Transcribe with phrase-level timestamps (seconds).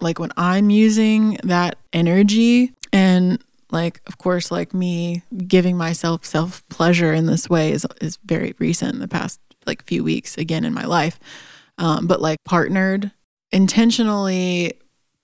[0.00, 6.66] like when I'm using that energy and like of course like me giving myself self
[6.68, 10.64] pleasure in this way is is very recent in the past like few weeks again
[10.64, 11.18] in my life.
[11.76, 13.12] Um, but like partnered
[13.52, 14.72] intentionally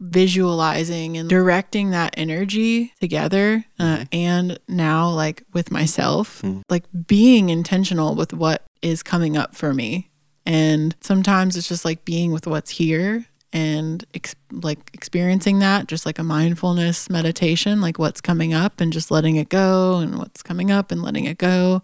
[0.01, 6.63] visualizing and directing that energy together uh, and now like with myself Mm.
[6.69, 10.11] like being intentional with what is coming up for me.
[10.47, 16.05] And sometimes it's just like being with what's here and ex- like experiencing that just
[16.05, 20.43] like a mindfulness meditation like what's coming up and just letting it go and what's
[20.43, 21.81] coming up and letting it go.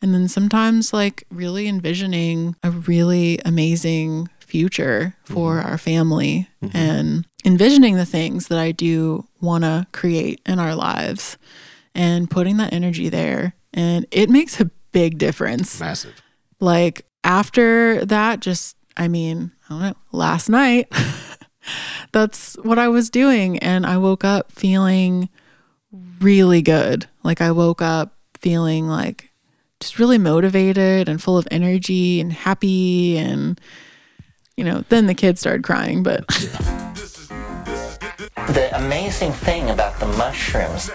[0.00, 5.68] And then sometimes like really envisioning a really amazing future for mm-hmm.
[5.68, 6.76] our family mm-hmm.
[6.76, 11.36] and envisioning the things that I do want to create in our lives
[11.94, 13.54] and putting that energy there.
[13.74, 15.78] And it makes a big difference.
[15.78, 16.22] Massive.
[16.58, 20.90] like after that just i mean i don't know last night
[22.12, 25.28] that's what i was doing and i woke up feeling
[26.20, 29.30] really good like i woke up feeling like
[29.80, 33.60] just really motivated and full of energy and happy and
[34.56, 36.24] you know then the kids started crying but
[38.48, 40.90] The amazing thing about the mushrooms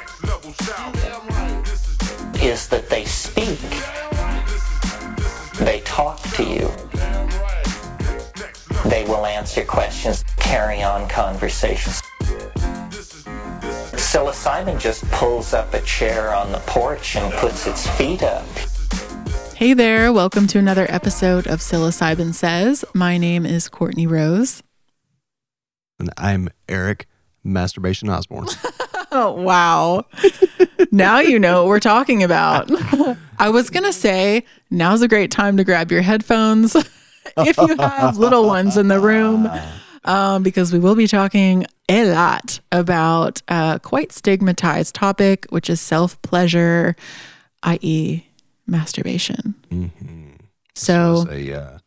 [2.42, 3.60] is that they speak.
[5.66, 6.72] They talk to you.
[8.90, 12.02] They will answer questions, carry on conversations.
[13.98, 18.46] Psilocybin just pulls up a chair on the porch and puts its feet up.
[19.56, 24.62] hey there welcome to another episode of psilocybin says my name is courtney rose
[26.00, 27.08] And I'm Eric
[27.44, 28.48] Masturbation Osborne.
[29.10, 30.06] Oh, wow.
[30.92, 32.70] now you know what we're talking about.
[33.40, 36.76] I was going to say, now's a great time to grab your headphones
[37.38, 39.50] if you have little ones in the room,
[40.06, 45.82] um, because we will be talking a lot about a quite stigmatized topic, which is
[45.82, 46.96] self pleasure,
[47.64, 48.26] i.e.,
[48.66, 49.56] masturbation.
[50.76, 51.78] So, was a uh,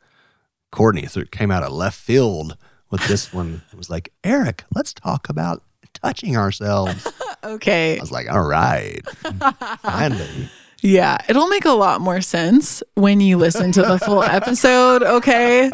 [0.73, 2.57] Courtney came out of left field
[2.91, 3.63] with this one.
[3.73, 5.63] It was like, Eric, let's talk about
[5.95, 7.07] touching ourselves.
[7.45, 7.99] okay.
[7.99, 9.01] I was like, all right,
[9.81, 10.49] finally.
[10.83, 15.71] Yeah, it'll make a lot more sense when you listen to the full episode, okay?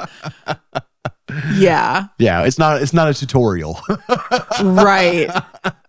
[1.56, 3.80] Yeah, Yeah, it's not it's not a tutorial.
[4.62, 5.28] right.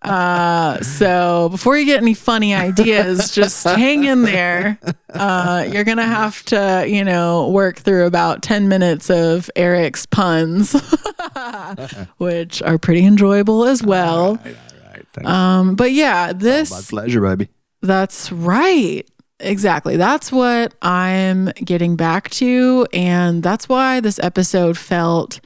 [0.02, 4.78] Uh, so before you get any funny ideas, just hang in there.
[5.12, 10.06] Uh, you're going to have to, you know, work through about 10 minutes of Eric's
[10.06, 10.72] puns,
[12.18, 14.30] which are pretty enjoyable as well.
[14.30, 15.30] all right, thanks.
[15.30, 17.48] Um, but yeah, this My pleasure, baby.
[17.80, 19.08] That's right.
[19.40, 19.96] Exactly.
[19.96, 22.86] That's what I'm getting back to.
[22.92, 25.40] And that's why this episode felt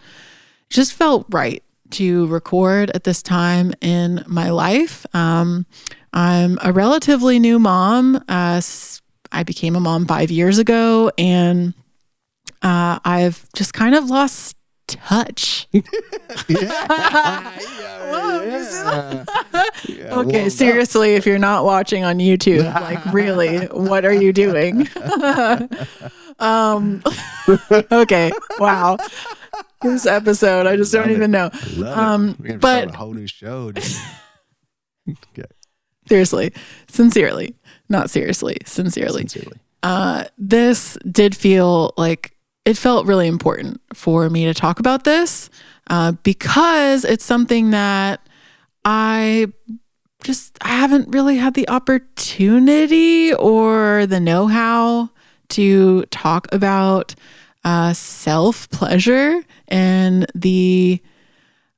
[0.70, 5.04] just felt right to record at this time in my life.
[5.14, 5.66] Um,
[6.12, 8.22] I'm a relatively new mom.
[8.28, 8.62] Uh,
[9.30, 11.74] I became a mom five years ago, and
[12.62, 14.56] uh, I've just kind of lost
[14.86, 15.68] touch.
[20.12, 24.88] Okay, seriously, if you're not watching on YouTube, like really, what are you doing?
[26.38, 27.02] um
[27.90, 28.96] okay, wow.
[29.82, 31.50] This episode, I just don't even know.
[31.84, 33.72] Um, but- a whole new show.
[35.08, 35.44] okay,
[36.08, 36.52] Seriously,
[36.88, 37.54] sincerely,
[37.88, 39.22] not seriously, sincerely.
[39.26, 39.58] sincerely.
[39.82, 42.31] uh, this did feel like
[42.64, 45.50] it felt really important for me to talk about this
[45.88, 48.20] uh, because it's something that
[48.84, 49.48] I
[50.22, 55.10] just I haven't really had the opportunity or the know how
[55.50, 57.14] to talk about
[57.64, 61.00] uh, self pleasure and the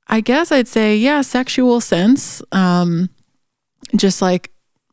[0.07, 3.09] I guess I'd say yeah sexual sense um,
[3.97, 4.51] just like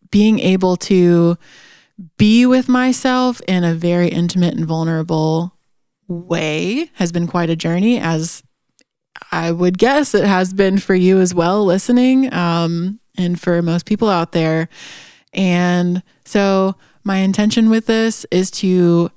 [0.09, 1.37] being able to
[2.17, 5.53] be with myself in a very intimate and vulnerable
[6.11, 8.43] way has been quite a journey as
[9.31, 13.85] I would guess it has been for you as well listening um, and for most
[13.85, 14.69] people out there.
[15.33, 19.11] And so my intention with this is to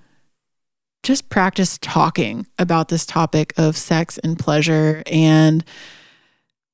[1.03, 5.65] just practice talking about this topic of sex and pleasure and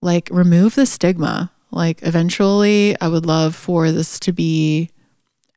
[0.03, 1.50] like remove the stigma.
[1.73, 4.91] Like eventually I would love for this to be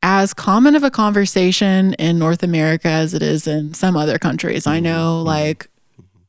[0.04, 4.68] as common of a conversation in North America as it is in some other countries.
[4.68, 5.70] I know, like,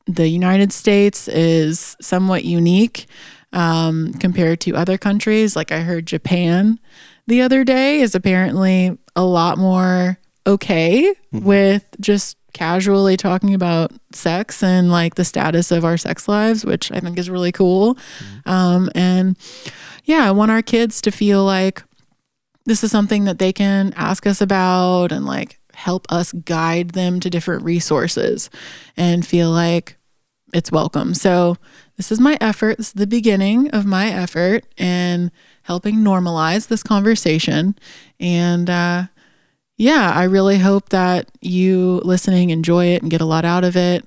[0.07, 3.05] the United States is somewhat unique
[3.51, 5.57] um, compared to other countries.
[5.57, 6.79] Like, I heard Japan
[7.27, 14.63] the other day is apparently a lot more okay with just casually talking about sex
[14.63, 17.97] and like the status of our sex lives, which I think is really cool.
[18.45, 19.37] Um, and
[20.05, 21.83] yeah, I want our kids to feel like
[22.65, 27.19] this is something that they can ask us about and like help us guide them
[27.19, 28.49] to different resources
[28.97, 29.97] and feel like
[30.53, 31.13] it's welcome.
[31.13, 31.57] So,
[31.97, 32.77] this is my effort.
[32.77, 35.31] This is the beginning of my effort in
[35.63, 37.75] helping normalize this conversation.
[38.19, 39.03] And uh,
[39.77, 43.77] yeah, I really hope that you listening enjoy it and get a lot out of
[43.77, 44.05] it.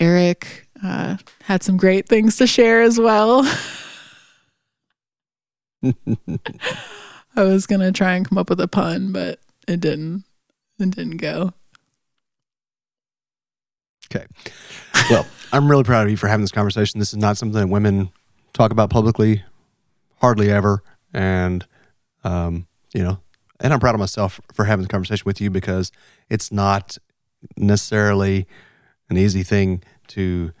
[0.00, 3.44] Eric uh, had some great things to share as well.
[7.36, 10.24] I was gonna try and come up with a pun, but it didn't.
[10.78, 11.52] It didn't go.
[14.10, 14.26] Okay.
[15.10, 16.98] Well, I'm really proud of you for having this conversation.
[16.98, 18.10] This is not something that women
[18.52, 19.42] talk about publicly,
[20.20, 20.82] hardly ever.
[21.12, 21.66] And,
[22.24, 23.18] um, you know,
[23.60, 25.92] and I'm proud of myself for having this conversation with you because
[26.28, 26.98] it's not
[27.56, 28.46] necessarily
[29.08, 30.52] an easy thing to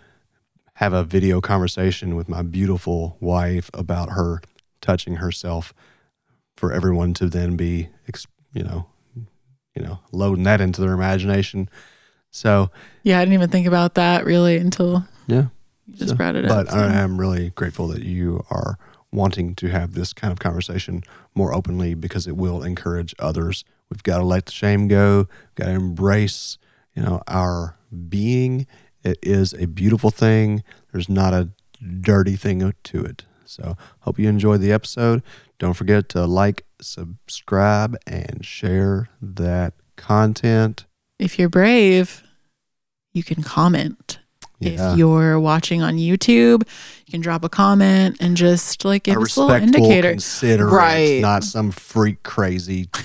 [0.74, 4.40] have a video conversation with my beautiful wife about her
[4.80, 5.74] touching herself
[6.56, 7.88] for everyone to then be,
[8.52, 8.86] you know,
[9.74, 11.68] you know, loading that into their imagination.
[12.30, 12.70] So,
[13.02, 15.46] Yeah, I didn't even think about that really until yeah.
[15.90, 16.48] just So- brought it up.
[16.66, 16.78] But so.
[16.78, 18.78] I am really grateful that you are
[19.12, 21.02] wanting to have this kind of conversation
[21.34, 23.64] more openly because it will encourage others.
[23.90, 25.28] We've got to let the shame go.
[25.28, 26.58] We've got to embrace,
[26.94, 27.76] you know, our
[28.08, 28.66] being.
[29.04, 30.64] It is a beautiful thing.
[30.92, 31.50] There's not a
[32.00, 33.24] dirty thing to it.
[33.44, 35.22] So, hope you enjoyed the episode.
[35.58, 40.84] Don't forget to like, subscribe, and share that content.
[41.18, 42.22] if you're brave,
[43.14, 44.18] you can comment.
[44.58, 44.92] Yeah.
[44.92, 46.62] If you're watching on YouTube,
[47.06, 50.10] you can drop a comment and just like give a us a little indicator.
[50.10, 51.20] considerate, Right.
[51.20, 52.88] not some freak crazy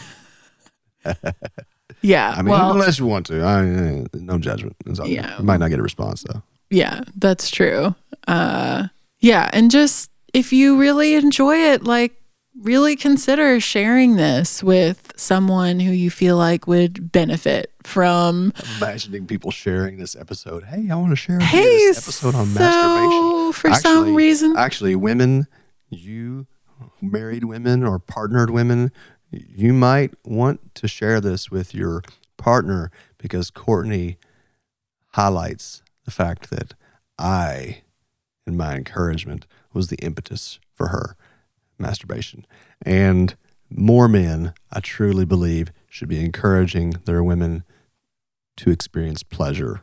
[2.01, 2.33] Yeah.
[2.35, 4.75] I mean, well, unless you want to, I, eh, no judgment.
[5.05, 5.37] Yeah.
[5.37, 6.41] you might not get a response though.
[6.69, 7.93] yeah, that's true.
[8.27, 8.87] Uh,
[9.19, 9.49] yeah.
[9.53, 12.13] And just if you really enjoy it, like
[12.61, 18.53] really consider sharing this with someone who you feel like would benefit from.
[18.77, 20.65] Imagining people sharing this episode.
[20.65, 23.21] Hey, I want to share Hey, this episode on masturbation.
[23.21, 25.47] so for some reason, Actually, women,
[25.89, 26.47] you
[27.01, 28.91] married women or partnered women,
[29.31, 32.01] you might want to share this with your
[32.37, 34.17] partner because Courtney
[35.13, 36.73] highlights the fact that
[37.17, 37.81] I,
[38.47, 41.15] in my encouragement, was the impetus for her
[41.81, 42.45] masturbation.
[42.83, 43.35] And
[43.69, 47.63] more men, I truly believe, should be encouraging their women
[48.57, 49.81] to experience pleasure.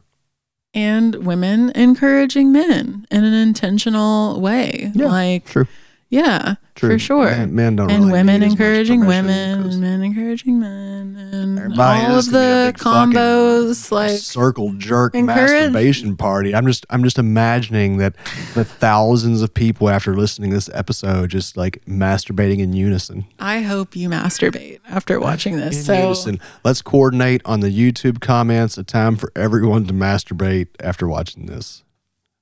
[0.74, 4.92] and women encouraging men in an intentional way.
[4.94, 5.66] Yeah, like, True.
[6.10, 6.90] Yeah, True.
[6.94, 7.30] for sure.
[7.30, 11.58] Men, men don't and really women need as much encouraging women, men encouraging men, and
[11.58, 13.92] everybody all of can be a the combos.
[13.92, 16.54] Like, circle jerk encourage- masturbation party.
[16.54, 18.14] I'm just I'm just imagining that
[18.54, 23.26] the thousands of people after listening to this episode just like masturbating in unison.
[23.38, 25.84] I hope you masturbate after watching In this.
[25.84, 26.40] So, unison.
[26.64, 31.82] Let's coordinate on the YouTube comments a time for everyone to masturbate after watching this.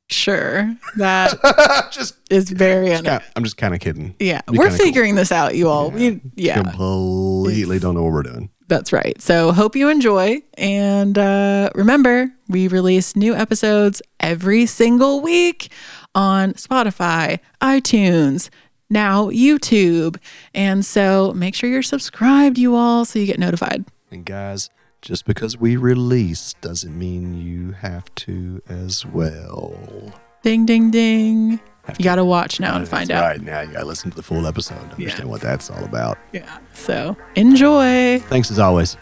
[0.08, 2.92] Sure, that just is very.
[2.92, 4.14] Un- kinda- I'm just kind of kidding.
[4.18, 4.86] yeah, be we're kinda cool.
[4.86, 5.90] figuring this out, you all.
[5.90, 8.50] We, yeah, Completely don't know what we're doing.
[8.68, 9.20] That's right.
[9.22, 10.42] So hope you enjoy.
[10.58, 15.70] And uh, remember, we release new episodes every single week
[16.16, 18.48] on Spotify, iTunes,
[18.90, 20.16] now YouTube.
[20.52, 23.84] And so make sure you're subscribed, you all, so you get notified.
[24.10, 24.68] And guys,
[25.06, 30.12] just because we release doesn't mean you have to as well.
[30.42, 31.60] Ding, ding, ding.
[31.96, 33.22] You got to watch now to find out.
[33.22, 35.24] Right now, you gotta listen to the full episode to understand Yeah.
[35.26, 36.18] what that's all about.
[36.32, 36.58] Yeah.
[36.74, 38.18] So enjoy.
[38.28, 38.96] Thanks as always.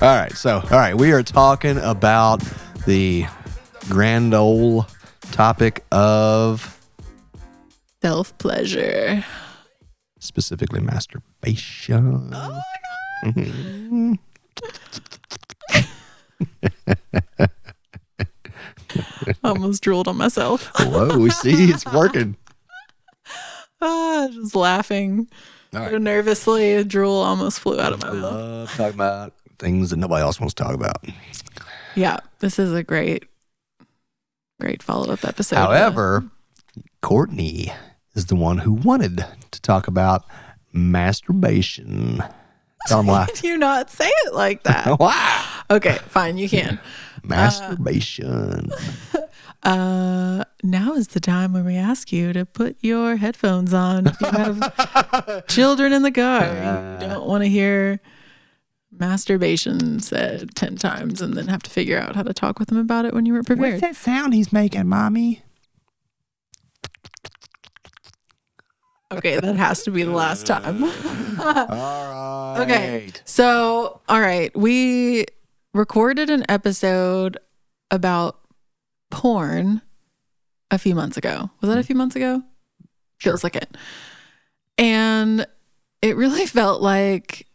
[0.00, 2.42] All right, so all right, we are talking about
[2.86, 3.24] the
[3.88, 4.86] grand old
[5.30, 6.76] topic of
[8.02, 9.24] Self pleasure.
[10.18, 12.30] specifically masturbation.
[12.32, 12.60] Mhm.
[19.44, 20.70] Almost drooled on myself.
[20.80, 22.36] Whoa, we see it's working.
[23.80, 25.28] ah, just laughing
[25.72, 26.00] right.
[26.00, 26.74] nervously.
[26.74, 28.22] A drool almost flew out of my I mouth.
[28.22, 31.04] love talking about things that nobody else wants to talk about.
[31.94, 33.24] Yeah, this is a great,
[34.60, 35.56] great follow up episode.
[35.56, 36.24] However,
[37.00, 37.72] Courtney
[38.14, 40.24] is the one who wanted to talk about
[40.72, 42.22] masturbation.
[42.86, 43.26] Tell them why.
[43.26, 44.86] Did you not say it like that?
[44.98, 45.62] why?
[45.70, 46.80] okay, fine, you can.
[47.24, 48.70] Masturbation.
[49.62, 54.08] Uh, now is the time when we ask you to put your headphones on.
[54.08, 56.44] If you have children in the car,
[57.00, 58.00] you don't want to hear
[58.90, 62.78] masturbation said 10 times and then have to figure out how to talk with them
[62.78, 63.74] about it when you weren't prepared.
[63.74, 65.42] What's that sound he's making, mommy?
[69.12, 70.82] Okay, that has to be the last time.
[70.82, 72.21] All right.
[72.58, 73.10] Okay.
[73.24, 75.26] So, all right, we
[75.74, 77.38] recorded an episode
[77.90, 78.38] about
[79.10, 79.82] porn
[80.70, 81.50] a few months ago.
[81.60, 82.42] Was that a few months ago?
[83.20, 83.76] Feels like it.
[84.78, 85.46] And
[86.00, 87.46] it really felt like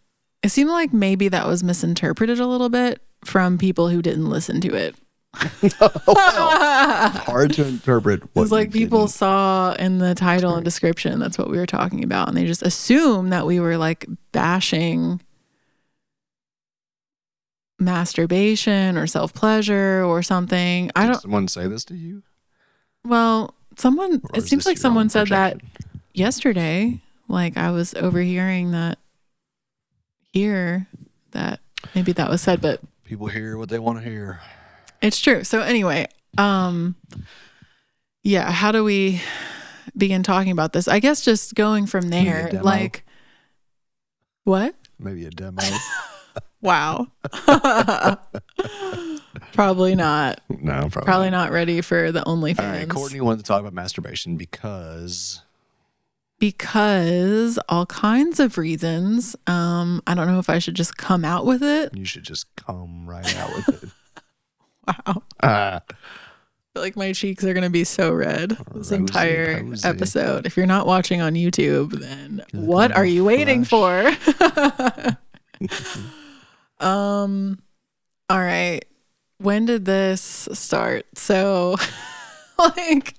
[0.44, 4.62] it seemed like maybe that was misinterpreted a little bit from people who didn't listen
[4.62, 4.96] to it.
[5.80, 8.24] Hard to interpret.
[8.24, 9.12] It What was like people didn't.
[9.12, 12.62] saw in the title and description that's what we were talking about, and they just
[12.64, 15.22] assumed that we were like bashing
[17.80, 20.92] masturbation or self pleasure or something.
[20.96, 21.22] I don't.
[21.22, 22.24] someone say this to you?
[23.06, 24.22] Well, someone.
[24.24, 25.62] Or It is seems like someone own said that
[26.14, 27.02] yesterday.
[27.28, 29.00] Like I was overhearing that
[30.32, 30.88] here
[31.32, 31.60] that
[31.94, 34.40] maybe that was said, but People hear what they want to hear.
[35.02, 35.44] It's true.
[35.44, 36.96] So anyway, um
[38.24, 39.22] yeah, how do we
[39.96, 40.88] begin talking about this?
[40.88, 43.06] I guess just going from there, like
[44.44, 44.76] what?
[45.00, 45.62] Maybe a demo.
[46.60, 47.08] Wow.
[49.54, 50.42] probably not.
[50.50, 52.60] no, probably, Probably not ready for the OnlyFans.
[52.60, 55.44] All right, Courtney wanted to talk about masturbation because
[56.40, 59.36] because all kinds of reasons.
[59.46, 61.96] Um, I don't know if I should just come out with it.
[61.96, 63.90] you should just come right out with it.
[64.88, 65.24] Wow.
[65.42, 65.82] I
[66.74, 69.88] feel like my cheeks are gonna be so red this Rosy, entire rosy.
[69.88, 70.46] episode.
[70.46, 73.90] If you're not watching on YouTube, then You're what looking are you waiting for?
[76.80, 77.60] um
[78.30, 78.84] all right.
[79.40, 81.06] When did this start?
[81.16, 81.76] So
[82.60, 83.16] like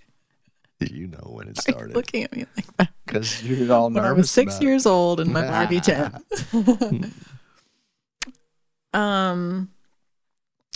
[0.81, 2.91] you know when it why are you started looking at me like that.
[3.07, 4.09] because you're all When nervous.
[4.09, 6.15] I was six about years old and my Barbie tent.
[8.95, 9.71] um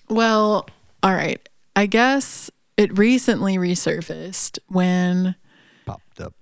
[0.08, 0.68] well,
[1.02, 1.46] all right.
[1.74, 5.34] I guess it recently resurfaced when
[5.86, 6.34] popped up.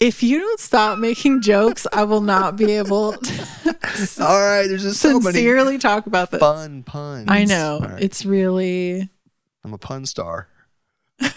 [0.00, 3.46] if you don't stop making jokes, I will not be able to
[4.20, 6.40] All right, there's just so many sincerely talk about this.
[6.40, 7.26] fun puns.
[7.28, 7.80] I know.
[7.82, 9.08] All right, It's really
[9.62, 10.48] I'm a pun star.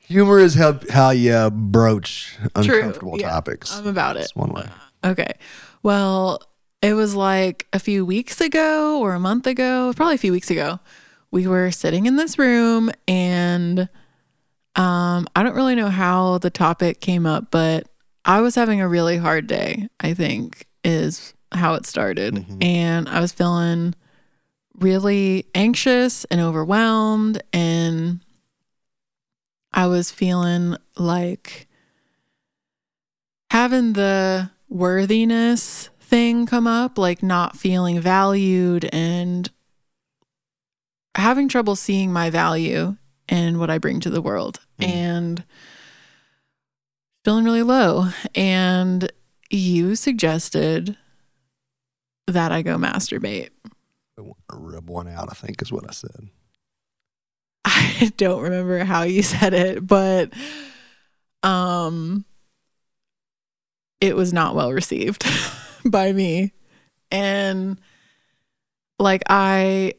[0.00, 3.30] Humor is how how you broach uncomfortable yeah.
[3.30, 3.76] topics.
[3.76, 4.20] I'm about it.
[4.20, 4.66] That's one way.
[5.04, 5.32] Okay.
[5.82, 6.42] Well,
[6.82, 10.50] it was like a few weeks ago or a month ago, probably a few weeks
[10.50, 10.78] ago.
[11.30, 13.88] We were sitting in this room and
[14.76, 17.88] um I don't really know how the topic came up, but
[18.24, 22.34] I was having a really hard day, I think is how it started.
[22.34, 22.62] Mhm.
[22.64, 23.94] And I was feeling
[24.78, 28.20] really anxious and overwhelmed and
[29.72, 31.66] I was feeling like
[33.50, 39.50] having the worthiness thing come up, like not feeling valued and
[41.14, 42.96] having trouble seeing my value
[43.28, 44.86] and what I bring to the world Mm.
[44.88, 45.44] and
[47.24, 48.08] feeling really low.
[48.34, 49.10] And
[49.50, 50.96] you suggested
[52.26, 53.50] that I go masturbate.
[54.16, 55.28] I want to rub one out.
[55.30, 56.28] I think is what I said.
[57.64, 60.32] I don't remember how you said it, but
[61.42, 62.24] um
[64.00, 65.24] it was not well received
[65.90, 66.52] by me.
[67.10, 67.78] And
[68.98, 69.94] like I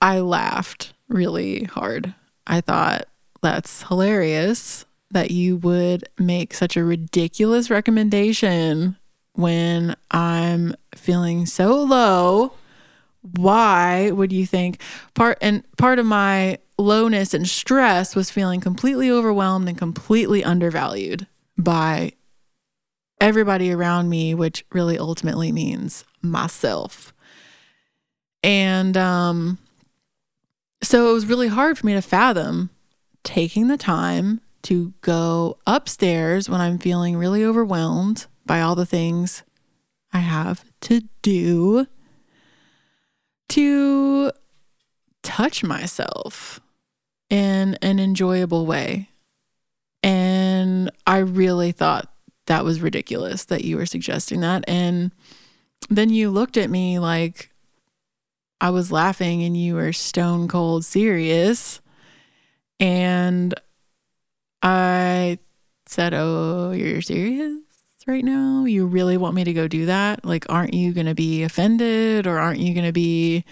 [0.00, 2.14] I laughed really hard.
[2.46, 3.04] I thought
[3.42, 8.96] that's hilarious that you would make such a ridiculous recommendation
[9.34, 12.54] when I'm feeling so low.
[13.36, 14.80] Why would you think
[15.14, 21.26] part and part of my lowness and stress was feeling completely overwhelmed and completely undervalued
[21.56, 22.12] by
[23.22, 27.14] everybody around me, which really ultimately means myself.
[28.42, 29.58] And um
[30.82, 32.70] so it was really hard for me to fathom
[33.22, 39.44] taking the time to go upstairs when I'm feeling really overwhelmed by all the things
[40.12, 41.86] I have to do
[43.50, 44.32] to
[45.22, 46.60] touch myself
[47.30, 49.08] in an enjoyable way.
[50.02, 52.11] And I really thought
[52.46, 54.64] that was ridiculous that you were suggesting that.
[54.66, 55.12] And
[55.88, 57.50] then you looked at me like
[58.60, 61.80] I was laughing and you were stone cold serious.
[62.80, 63.54] And
[64.62, 65.38] I
[65.86, 67.60] said, Oh, you're serious
[68.06, 68.64] right now?
[68.64, 70.24] You really want me to go do that?
[70.24, 73.44] Like, aren't you going to be offended or aren't you going to be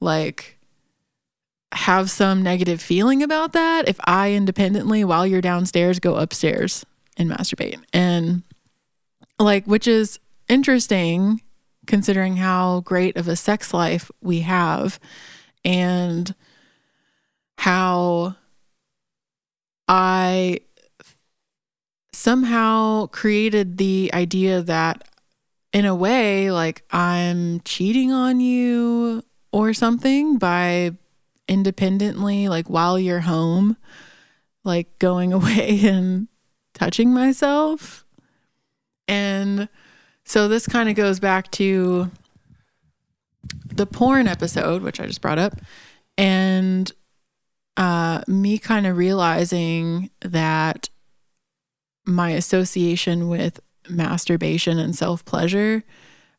[0.00, 0.58] like,
[1.72, 6.86] have some negative feeling about that if I independently, while you're downstairs, go upstairs
[7.18, 7.82] and masturbate.
[7.92, 8.42] And
[9.38, 11.42] like, which is interesting
[11.86, 15.00] considering how great of a sex life we have
[15.64, 16.34] and
[17.56, 18.36] how
[19.88, 20.60] I
[22.12, 25.08] somehow created the idea that
[25.72, 29.22] in a way like I'm cheating on you
[29.52, 30.92] or something by
[31.46, 33.76] independently like while you're home
[34.64, 36.28] like going away and
[36.78, 38.04] touching myself
[39.06, 39.68] and
[40.24, 42.10] so this kind of goes back to
[43.66, 45.54] the porn episode which I just brought up
[46.16, 46.90] and
[47.76, 50.90] uh me kind of realizing that
[52.04, 55.84] my association with masturbation and self pleasure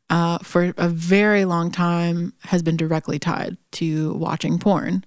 [0.09, 5.05] uh, for a very long time has been directly tied to watching porn,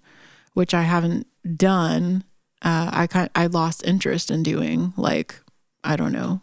[0.54, 2.24] which I haven't done.
[2.62, 5.40] Uh, I kind I lost interest in doing like
[5.82, 6.42] I don't know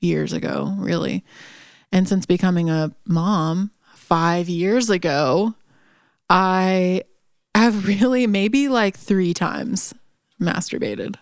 [0.00, 1.24] years ago, really,
[1.90, 5.54] and since becoming a mom five years ago,
[6.28, 7.02] I
[7.54, 9.94] have really maybe like three times
[10.40, 11.16] masturbated.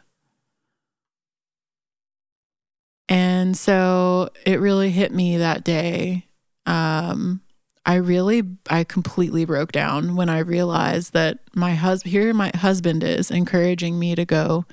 [3.08, 6.26] And so it really hit me that day.
[6.66, 7.42] Um,
[7.86, 13.04] I really, I completely broke down when I realized that my husband, here my husband
[13.04, 14.64] is encouraging me to go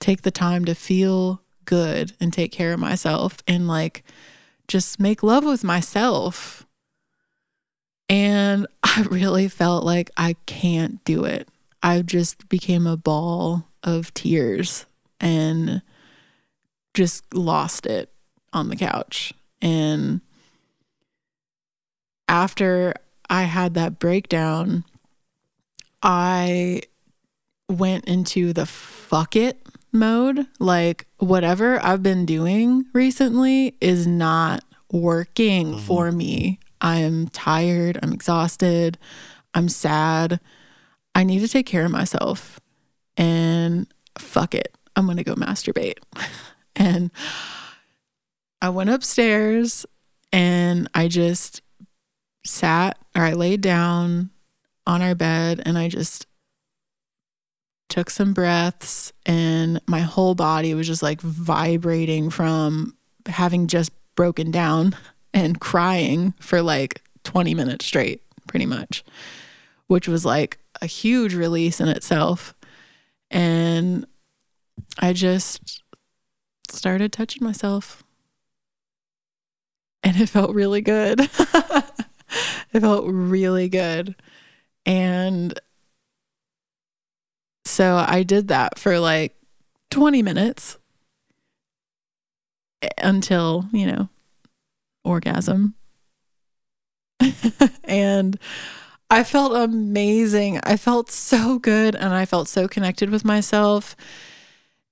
[0.00, 4.02] take the time to feel good and take care of myself and like
[4.68, 6.66] just make love with myself.
[8.08, 11.48] And I really felt like I can't do it.
[11.82, 14.86] I just became a ball of tears
[15.20, 15.82] and
[16.94, 18.10] just lost it
[18.52, 19.32] on the couch.
[19.62, 20.20] And
[22.28, 22.94] after
[23.28, 24.84] I had that breakdown,
[26.02, 26.82] I
[27.68, 30.46] went into the fuck it mode.
[30.58, 35.80] Like, whatever I've been doing recently is not working mm-hmm.
[35.80, 36.60] for me.
[36.80, 37.98] I am tired.
[38.02, 38.98] I'm exhausted.
[39.54, 40.40] I'm sad.
[41.14, 42.60] I need to take care of myself.
[43.16, 43.86] And
[44.18, 44.76] fuck it.
[44.94, 45.98] I'm going to go masturbate.
[46.78, 47.10] And
[48.60, 49.86] I went upstairs
[50.30, 51.62] and I just
[52.46, 54.30] sat or I laid down
[54.86, 56.26] on our bed and I just
[57.88, 64.50] took some breaths and my whole body was just like vibrating from having just broken
[64.50, 64.94] down
[65.34, 69.04] and crying for like 20 minutes straight, pretty much,
[69.86, 72.54] which was like a huge release in itself.
[73.30, 74.06] And
[74.98, 75.82] I just
[76.70, 78.02] started touching myself.
[80.02, 81.28] And it felt really good.
[82.72, 84.14] it felt really good.
[84.84, 85.58] And
[87.64, 89.36] so I did that for like
[89.90, 90.78] 20 minutes
[92.98, 94.08] until, you know,
[95.04, 95.74] orgasm.
[97.84, 98.38] and
[99.10, 100.60] I felt amazing.
[100.64, 103.96] I felt so good and I felt so connected with myself.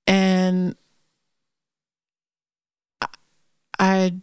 [0.06, 0.76] And
[3.78, 4.14] I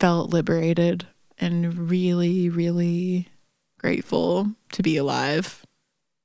[0.00, 1.06] felt liberated
[1.38, 3.28] and really, really
[3.78, 5.64] grateful to be alive.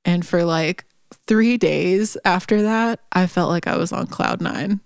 [0.04, 0.84] And for like
[1.26, 4.80] three days after that, I felt like I was on cloud nine,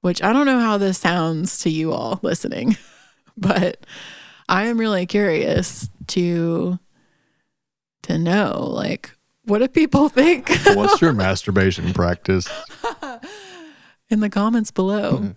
[0.00, 2.76] which I don't know how this sounds to you all listening,
[3.36, 3.86] but
[4.48, 6.78] I am really curious to
[8.02, 9.12] to know like
[9.44, 10.50] what do people think?
[10.66, 12.48] What's your masturbation practice?
[14.10, 15.12] In the comments below.
[15.12, 15.30] Mm-hmm.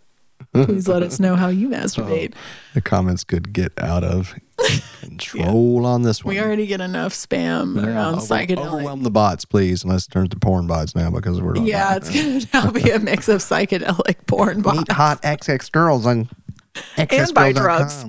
[0.64, 2.34] Please let us know how you masturbate.
[2.46, 4.36] Oh, the comments could get out of
[5.00, 5.88] control yeah.
[5.88, 6.36] on this one.
[6.36, 8.74] We already get enough spam yeah, around uh, over, psychedelic.
[8.74, 12.10] Overwhelm the bots, please, unless it turns to porn bots now because we're yeah, it's
[12.10, 14.78] going to now be a mix of psychedelic porn bots.
[14.78, 16.30] Meet hot XX girls on
[16.98, 18.04] and buy drugs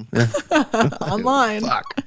[1.00, 1.62] online.
[1.62, 2.04] Fuck.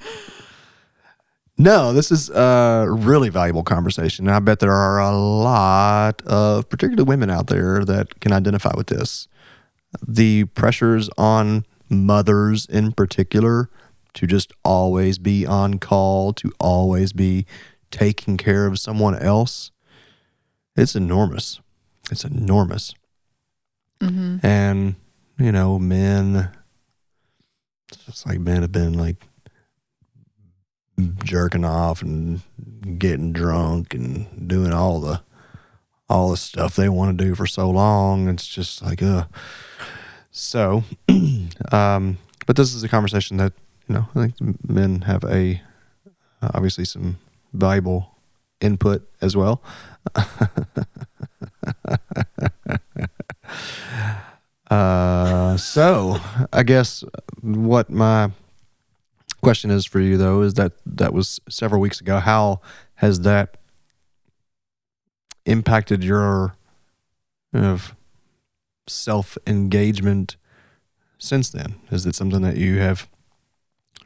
[1.60, 4.28] No, this is a really valuable conversation.
[4.28, 8.72] And I bet there are a lot of particularly women out there that can identify
[8.78, 9.28] with this
[10.08, 13.70] the pressures on mothers in particular
[14.14, 17.46] to just always be on call, to always be
[17.92, 19.72] taking care of someone else,
[20.76, 21.60] it's enormous.
[22.12, 22.94] It's enormous.
[24.02, 24.46] Mm-hmm.
[24.46, 24.96] And,
[25.38, 26.50] you know, men,
[27.92, 29.18] it's just like men have been like
[31.24, 32.42] jerking off and
[32.98, 35.22] getting drunk and doing all the
[36.10, 38.28] all the stuff they want to do for so long.
[38.28, 39.26] It's just like, uh,
[40.32, 40.84] so,
[41.72, 43.54] um, but this is a conversation that
[43.88, 45.62] you know I think men have a
[46.42, 47.18] uh, obviously some
[47.54, 48.16] valuable
[48.62, 49.62] input as well.
[54.70, 56.20] Uh, so
[56.54, 57.04] I guess
[57.42, 58.32] what my
[59.42, 62.20] question is for you though is that that was several weeks ago.
[62.20, 62.62] How
[62.96, 63.58] has that
[65.46, 66.56] impacted your
[67.52, 67.96] of
[68.90, 70.36] self engagement
[71.18, 71.76] since then?
[71.92, 73.08] Is it something that you have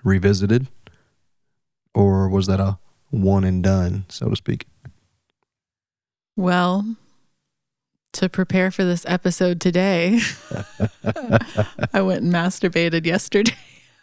[0.04, 0.68] revisited,
[1.94, 2.78] or was that a
[3.10, 4.66] one and done, so to speak?
[6.36, 6.96] Well,
[8.14, 10.20] to prepare for this episode today,
[11.94, 13.54] I went and masturbated yesterday.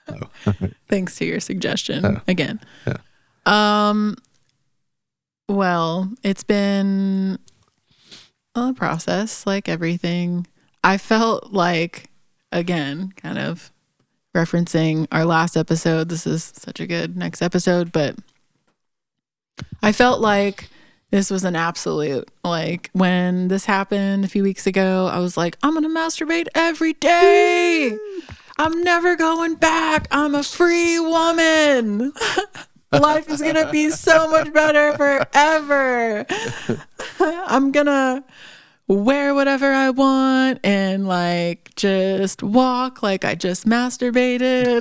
[0.09, 0.31] Oh.
[0.89, 2.21] Thanks to your suggestion Oh.
[2.27, 2.61] again.
[2.87, 2.97] Yeah.
[3.47, 4.17] Um
[5.49, 7.39] well, it's been
[8.55, 10.47] a process like everything.
[10.83, 12.11] I felt like
[12.53, 13.71] again, kind of
[14.35, 16.09] referencing our last episode.
[16.09, 18.17] This is such a good next episode, but
[19.83, 20.69] I felt like
[21.11, 25.57] this was an absolute like when this happened a few weeks ago, I was like,
[25.63, 27.97] I'm gonna masturbate every day.
[28.59, 30.07] I'm never going back.
[30.11, 32.13] I'm a free woman.
[32.93, 36.27] Life is gonna be so much better forever.
[37.21, 38.25] I'm gonna
[38.95, 44.81] wear whatever I want and like just walk like I just masturbated.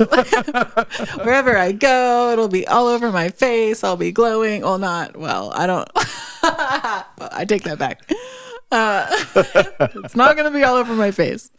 [1.24, 3.84] Wherever I go, it'll be all over my face.
[3.84, 4.63] I'll be glowing.
[4.63, 5.52] Well, not well.
[5.54, 5.89] I don't.
[5.93, 6.06] Well,
[7.32, 8.02] I take that back.
[8.72, 9.06] Uh,
[10.04, 11.52] it's not gonna be all over my face.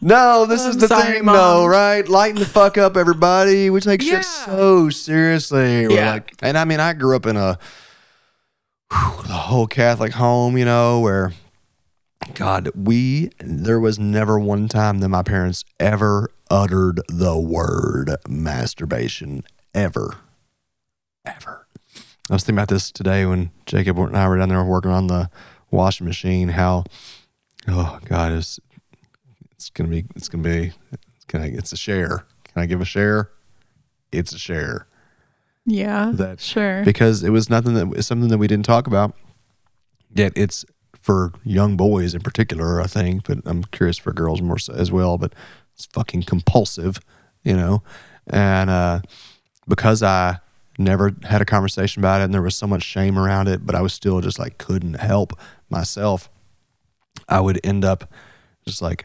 [0.00, 1.34] No, oh, this is I'm the sorry, thing, Mom.
[1.34, 2.08] though, right?
[2.08, 3.68] Lighten the fuck up, everybody.
[3.68, 4.20] We take Yeah.
[4.20, 5.88] shit so seriously.
[5.88, 6.12] We're Yeah.
[6.12, 7.58] like, and I mean, I grew up in a
[8.92, 11.32] whew, the whole Catholic home, you know, where
[12.34, 19.42] God, we there was never one time that my parents ever uttered the word masturbation
[19.74, 20.14] ever,
[21.24, 21.66] ever.
[22.30, 25.06] I was thinking about this today when Jacob and I were down there working on
[25.08, 25.30] the
[25.70, 26.50] washing machine.
[26.50, 26.84] How,
[27.66, 28.60] oh God, it's
[29.68, 30.72] it's gonna be it's gonna be
[31.26, 32.24] can I it's a share.
[32.44, 33.30] Can I give a share?
[34.10, 34.86] It's a share.
[35.66, 36.82] Yeah, That- sure.
[36.84, 39.14] Because it was nothing that it's something that we didn't talk about.
[40.14, 40.64] Yet it's
[40.98, 44.90] for young boys in particular, I think, but I'm curious for girls more so as
[44.90, 45.18] well.
[45.18, 45.34] But
[45.74, 46.98] it's fucking compulsive,
[47.44, 47.82] you know.
[48.26, 49.00] And uh,
[49.68, 50.38] because I
[50.78, 53.74] never had a conversation about it, and there was so much shame around it, but
[53.74, 56.30] I was still just like couldn't help myself.
[57.28, 58.10] I would end up
[58.66, 59.04] just like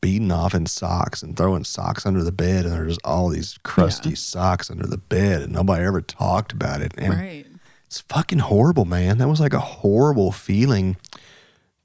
[0.00, 4.10] beating off in socks and throwing socks under the bed, and there's all these crusty
[4.10, 4.16] Yeah.
[4.16, 6.92] socks under the bed, and nobody ever talked about it.
[6.98, 7.46] And right.
[7.86, 9.18] it's fucking horrible, man.
[9.18, 10.96] That was like a horrible feeling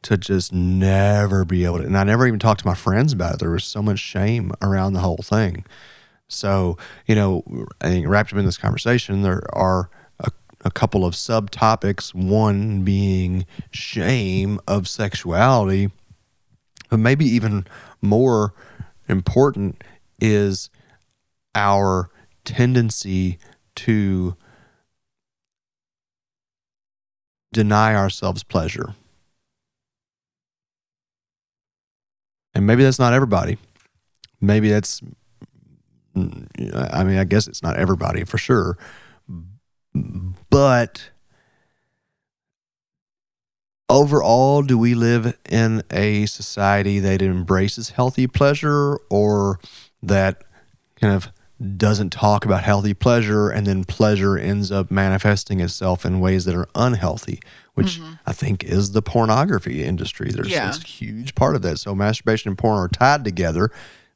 [0.01, 1.85] to just never be able to.
[1.85, 3.39] And I never even talked to my friends about it.
[3.39, 5.65] There was so much shame around the whole thing.
[6.29, 7.43] So, you know,
[7.81, 10.31] I think wrapped up in this conversation, there are a,
[10.63, 12.13] a couple of subtopics.
[12.13, 15.91] One being shame of sexuality,
[16.89, 17.67] but maybe even
[18.01, 18.53] more
[19.07, 19.83] important
[20.19, 20.69] is
[21.55, 22.09] our
[22.45, 23.37] tendency
[23.75, 24.35] to
[27.51, 28.95] deny ourselves pleasure.
[32.53, 33.57] And maybe that's not everybody.
[34.41, 35.01] Maybe that's,
[36.15, 38.77] I mean, I guess it's not everybody for sure.
[40.49, 41.09] But
[43.89, 49.59] overall, do we live in a society that embraces healthy pleasure or
[50.01, 50.43] that
[50.99, 51.31] kind of
[51.77, 56.55] doesn't talk about healthy pleasure and then pleasure ends up manifesting itself in ways that
[56.55, 57.41] are unhealthy
[57.73, 58.13] which mm-hmm.
[58.25, 60.31] i think is the pornography industry?
[60.31, 60.69] There's Yeah.
[60.69, 61.79] a huge part of that.
[61.79, 63.71] So masturbation and porn are tied together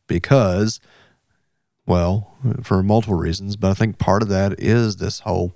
[0.08, 0.80] because
[1.86, 5.54] well for multiple reasons but i think part of that is this whole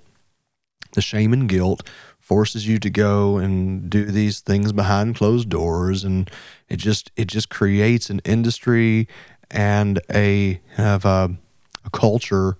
[0.92, 1.86] the shame and guilt
[2.28, 6.30] forces you to go and do these things behind closed doors and
[6.68, 9.08] it just it just creates an industry
[9.50, 11.30] and a of a,
[11.86, 12.58] a culture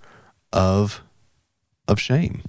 [0.55, 1.03] of
[1.87, 2.41] of shame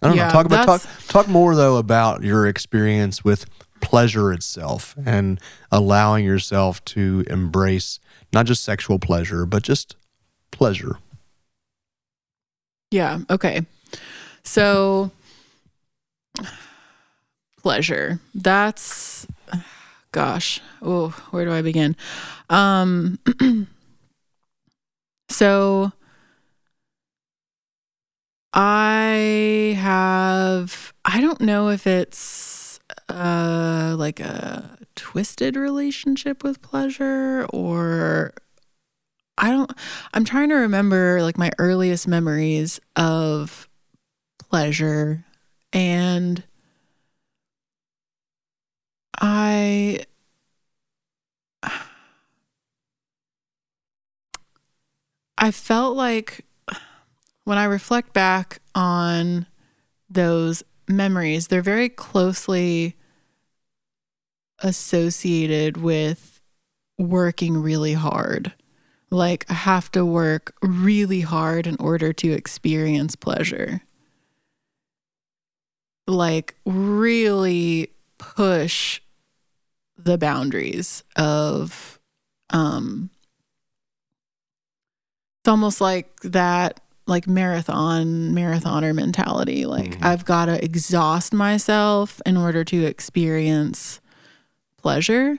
[0.00, 0.32] I don't Yeah, know.
[0.32, 3.46] Talk about talk talk more though about your experience with
[3.80, 5.40] pleasure itself and
[5.72, 7.98] allowing yourself to embrace
[8.32, 9.96] not just sexual pleasure but just
[10.52, 10.98] pleasure.
[12.92, 13.20] Yeah.
[13.28, 13.66] Okay.
[14.44, 15.10] So,
[17.62, 18.20] pleasure.
[18.34, 19.26] That's,
[20.12, 20.60] gosh.
[20.82, 21.96] Oh, where do I begin?
[22.50, 23.18] Um,
[25.30, 25.92] so,
[28.52, 38.34] I have, I don't know if it's uh, like a twisted relationship with pleasure or
[39.38, 39.72] I don't,
[40.12, 43.68] I'm trying to remember like my earliest memories of
[44.38, 45.24] pleasure.
[45.72, 46.42] And
[49.20, 50.04] I
[55.38, 56.44] I felt like
[57.44, 59.46] when I reflect back on
[60.08, 62.96] those memories, they're very closely
[64.60, 66.40] associated with
[66.98, 68.52] working really hard.
[69.10, 73.82] Like, I have to work really hard in order to experience pleasure.
[76.06, 79.00] Like, really push
[79.96, 81.98] the boundaries of,
[82.50, 83.10] um,
[85.40, 90.04] it's almost like that like marathon marathoner mentality like Mhm.
[90.04, 94.00] i've got to exhaust myself in order to experience
[94.80, 95.38] pleasure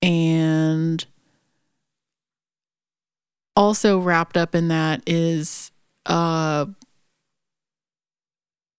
[0.00, 1.04] and
[3.56, 5.72] also wrapped up in that is
[6.06, 6.66] uh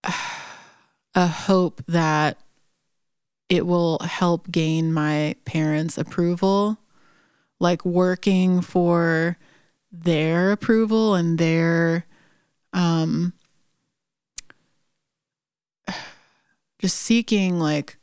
[1.17, 2.38] a hope that
[3.49, 6.77] it will help gain my parents approval
[7.60, 9.36] like working for
[9.91, 12.06] their approval and their
[12.73, 13.34] um
[16.80, 17.97] just seeking like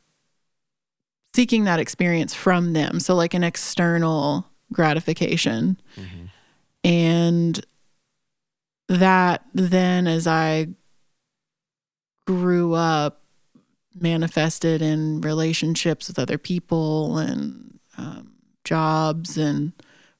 [1.34, 6.30] seeking that experience from them so like an external gratification Mhm.
[6.82, 7.64] and
[8.88, 10.66] that then as i
[12.26, 13.20] grew up
[13.98, 18.32] manifested in relationships with other people and um,
[18.64, 19.72] jobs and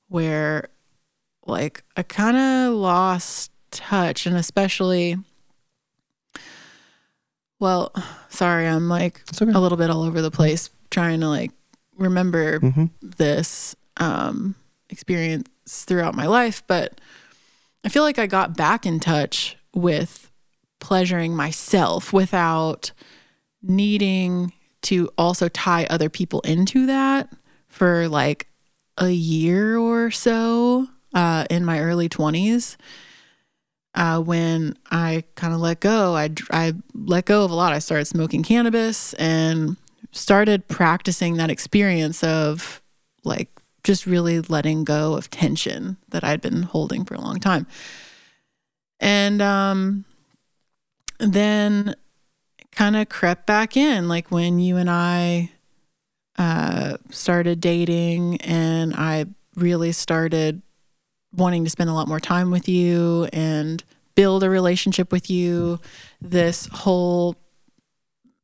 [0.08, 0.68] where
[1.46, 5.16] like I kind of lost touch and especially
[7.58, 7.92] well
[8.28, 9.50] sorry I'm like okay.
[9.52, 11.50] a little bit all over the place trying to like
[11.96, 12.90] remember Mhm.
[13.00, 14.54] this um
[14.90, 15.48] experience
[15.84, 17.00] throughout my life but
[17.84, 20.30] I feel like I got back in touch with
[20.84, 22.90] pleasuring myself without
[23.62, 27.32] needing to also tie other people into that
[27.68, 28.48] for like
[28.98, 32.76] a year or so uh, in my early 20s
[33.94, 36.16] uh, when I kind of let go.
[36.16, 37.72] I, I let go of a lot.
[37.72, 39.78] I started smoking cannabis and
[40.12, 42.82] started practicing that experience of
[43.24, 43.48] like
[43.84, 47.66] just really letting go of tension that I'd been holding for a long time.
[49.00, 50.04] And um,
[51.18, 51.94] then
[52.72, 55.50] kind of crept back in, like when you and I
[56.38, 60.62] uh, started dating, and I really started
[61.32, 63.82] wanting to spend a lot more time with you and
[64.14, 65.78] build a relationship with you.
[66.20, 67.36] This whole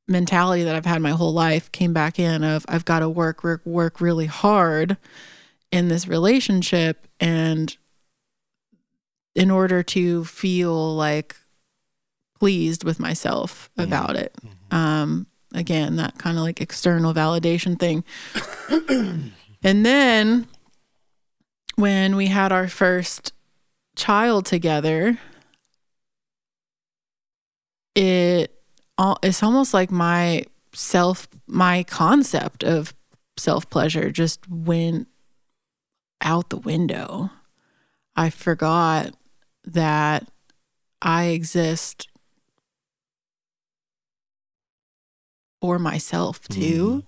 [0.09, 3.45] mentality that I've had my whole life came back in of I've got to work,
[3.45, 4.97] work, work really hard
[5.71, 7.77] in this relationship and
[9.35, 11.37] in order to feel like
[12.41, 14.35] pleased with myself about it.
[14.71, 18.03] Um, again, that kind of like external validation thing.
[19.63, 20.49] and then
[21.77, 23.33] when we had our first
[23.95, 25.19] child together,
[27.95, 28.55] it
[28.97, 32.95] all it's almost like my self my concept of
[33.37, 35.09] self pleasure just went
[36.23, 37.31] out the window.
[38.17, 39.15] I forgot
[39.65, 40.29] that
[41.03, 42.10] I exist
[45.61, 47.05] for myself too,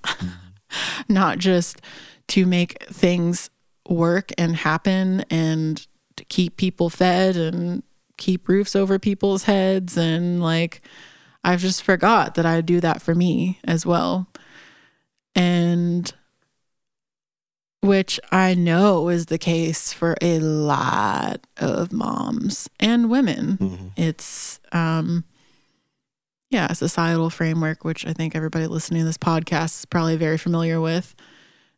[1.08, 1.80] not just
[2.28, 3.50] to make things
[3.88, 5.86] work and happen and
[6.16, 7.82] to keep people fed and
[8.18, 9.96] keep roofs over people's heads.
[9.96, 10.82] And like,
[11.42, 14.28] I've just forgot that I do that for me as well.
[15.34, 16.12] And
[17.80, 23.58] which I know is the case for a lot of moms and women.
[23.58, 23.90] Mhm.
[23.96, 25.24] It's um
[26.52, 30.80] yeah, societal framework which I think everybody listening to this podcast is probably very familiar
[30.80, 31.14] with.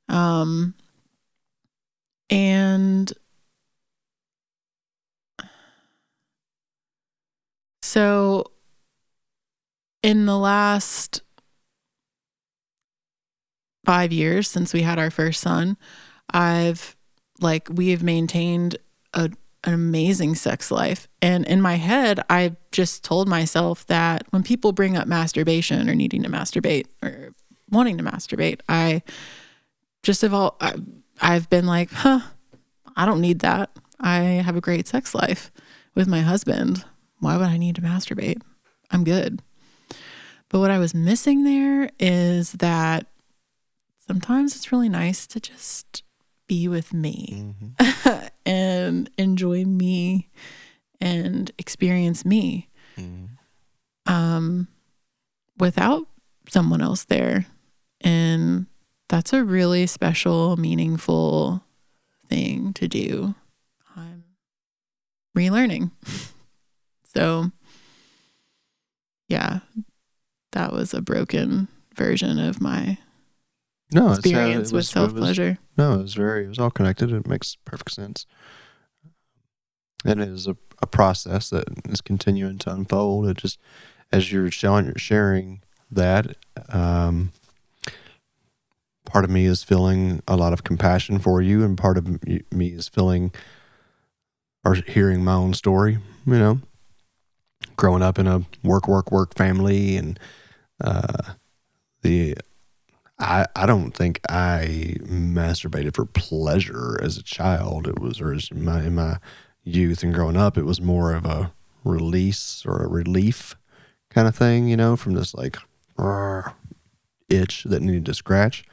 [0.08, 0.74] Um
[2.28, 3.12] and
[7.82, 8.44] so
[10.02, 11.22] in the last
[13.86, 15.76] 5 years since we had our first son,
[16.30, 16.96] I've
[17.40, 18.76] like we have maintained
[19.12, 19.30] a
[19.64, 21.08] an amazing sex life.
[21.22, 25.94] And in my head, I just told myself that when people bring up masturbation or
[25.94, 27.34] needing to masturbate or
[27.70, 29.02] wanting to masturbate, I
[30.02, 30.74] just have all I,
[31.20, 32.20] I've been like, huh,
[32.94, 33.70] I don't need that.
[33.98, 35.50] I have a great sex life
[35.94, 36.84] with my husband.
[37.20, 38.42] Why would I need to masturbate?
[38.90, 39.40] I'm good.
[40.50, 43.06] But what I was missing there is that
[44.06, 46.02] sometimes it's really nice to just
[46.46, 47.93] be with me Mhm.
[48.46, 50.28] and enjoy me
[51.00, 53.30] and experience me Mhm.
[54.06, 54.68] um,
[55.58, 56.06] without
[56.48, 57.46] someone else there.
[58.00, 58.66] And
[59.08, 61.64] that's a really special, meaningful
[62.28, 63.34] thing to do.
[63.96, 64.24] I'm
[65.36, 65.90] relearning.
[67.14, 67.50] so,
[69.28, 69.60] yeah,
[70.52, 72.98] that was a broken version of my
[73.94, 75.58] No, it's, experience with self pleasure.
[75.78, 76.44] No, it was very.
[76.44, 77.12] It was all connected.
[77.12, 78.26] It makes perfect sense.
[80.04, 83.28] And it is a, a process that is continuing to unfold.
[83.28, 83.60] It just
[84.10, 86.36] as you're showing, you're sharing that.
[86.70, 87.30] Um,
[89.04, 92.42] part of me is feeling a lot of compassion for you, and part of me
[92.50, 93.32] me is feeling
[94.64, 95.98] or hearing my own story.
[96.26, 96.60] You know,
[97.76, 100.18] growing up in a work, work, work family, and
[100.82, 101.34] uh,
[102.02, 102.34] the
[103.18, 107.86] I, I don't think I masturbated for pleasure as a child.
[107.86, 109.18] It was, or in my, in my
[109.62, 111.52] youth and growing up, it was more of a
[111.84, 113.56] release or a relief
[114.10, 115.56] kind of thing, you know, from this like
[117.28, 118.64] itch that needed to scratch.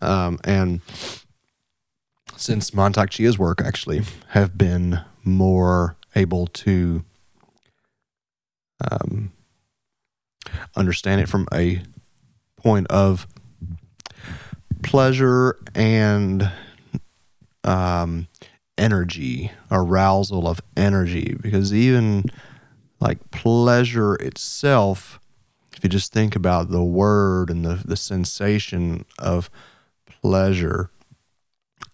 [0.00, 0.80] Um, and
[2.36, 7.04] since Mantak Chia's work, actually, have been more able to
[8.90, 9.32] um,
[10.76, 11.82] understand it from a
[12.56, 13.26] point of
[14.84, 16.50] pleasure and
[17.64, 18.28] um,
[18.78, 22.24] energy, arousal of energy, because even
[23.00, 25.18] like pleasure itself,
[25.76, 29.50] if you just think about the word and the, the sensation of
[30.22, 30.90] pleasure,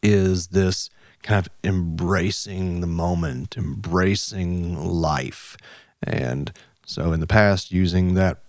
[0.02, 0.90] is this
[1.22, 5.56] kind of embracing the moment, embracing life.
[6.02, 6.52] And
[6.86, 8.42] so in the past, using that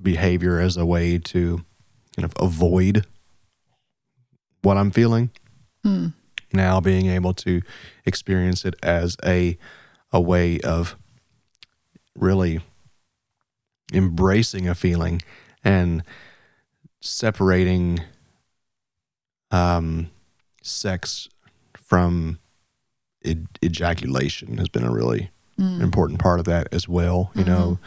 [0.00, 1.64] behavior as a way to
[2.16, 3.06] kind of avoid
[4.62, 5.30] what I'm feeling.
[5.84, 6.08] Hmm.
[6.52, 7.62] Now being able to
[8.04, 9.56] experience it as a
[10.12, 10.96] a way of
[12.16, 12.60] really
[13.92, 15.22] embracing a feeling
[15.64, 16.02] and
[17.00, 18.00] separating
[19.50, 20.10] um,
[20.62, 21.28] sex
[21.80, 22.38] from
[23.24, 25.82] ej- ejaculation has been a really Mm.
[25.82, 27.30] important part of that as well.
[27.34, 27.78] You know,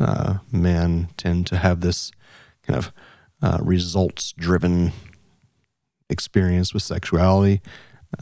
[0.00, 2.10] uh, men tend to have this
[2.62, 2.90] kind of
[3.42, 4.92] uh, results driven
[6.10, 7.60] experience with sexuality.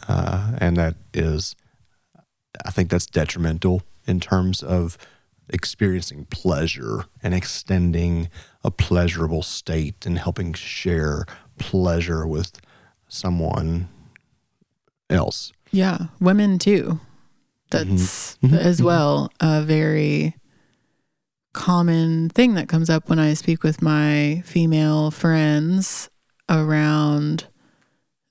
[0.09, 1.55] Uh, and that is,
[2.65, 4.99] I think that's detrimental in terms of
[5.49, 8.29] experiencing pleasure and extending
[8.65, 11.25] a pleasurable state and helping share
[11.59, 12.61] pleasure with
[13.09, 13.89] someone
[15.09, 15.53] else.
[15.71, 16.99] Yeah, women too.
[17.71, 18.59] That's Mhm.
[18.59, 18.85] as Mhm.
[18.85, 20.35] well a very
[21.53, 26.11] common thing that comes up when I speak with my female friends
[26.49, 27.47] around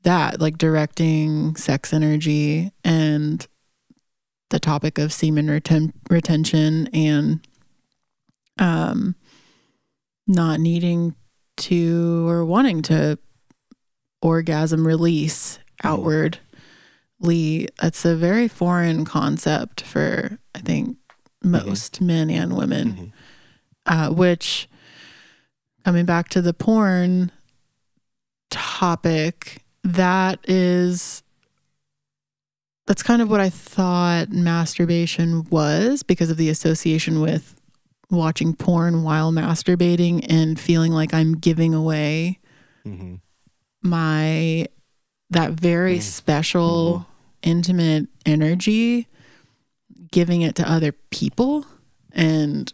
[0.06, 3.46] that, like directing sex energy and
[4.50, 7.46] the topic of semen reten- retention and
[8.58, 9.16] um
[10.28, 11.14] not needing
[11.58, 13.20] to or wanting to
[14.22, 16.40] orgasm release outwardly.
[17.84, 20.98] It's a very foreign concept for i think
[21.44, 23.14] most men and women.
[23.86, 24.68] Uh, which
[25.84, 27.32] coming back to the porn
[28.50, 31.22] topic that is
[32.88, 37.56] that's kind of what i thought masturbation was because of the association with
[38.10, 42.40] watching porn while masturbating and feeling like i'm giving away
[42.86, 43.16] Mm-hmm.
[43.82, 44.68] my
[45.32, 46.02] that very Mm.
[46.02, 47.06] special
[47.42, 49.08] intimate energy
[50.12, 51.66] giving it to other people
[52.12, 52.74] and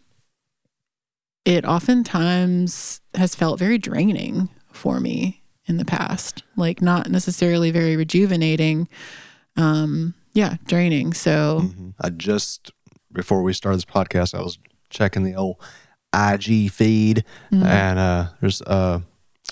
[1.44, 5.41] it oftentimes has felt very draining for me
[5.72, 8.86] in the past like not necessarily very rejuvenating
[9.56, 11.94] um yeah draining so Mhm.
[12.00, 12.70] I just
[13.12, 14.58] before we started this podcast, I was
[14.90, 15.56] checking the old
[16.14, 19.02] IG feed, mm, and uh, there's a,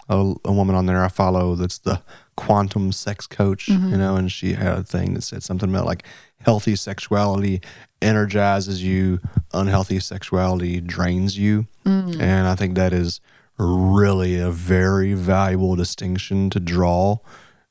[0.09, 2.00] a a woman on there I follow that's the
[2.37, 3.90] quantum sex coach, Mhm.
[3.92, 6.04] you know, and she had a thing that said something about like
[6.38, 7.61] healthy sexuality
[8.00, 9.20] energizes you,
[9.52, 13.20] unhealthy sexuality drains you, mm, and I think that is
[13.61, 17.19] really a very valuable distinction to draw.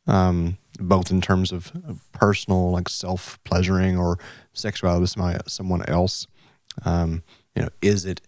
[0.08, 1.72] Um, both in terms of
[2.14, 4.18] personal, like self pleasuring or
[4.54, 6.26] sexuality with somebody, someone else.
[6.86, 7.24] Um,
[7.56, 8.22] you know, is it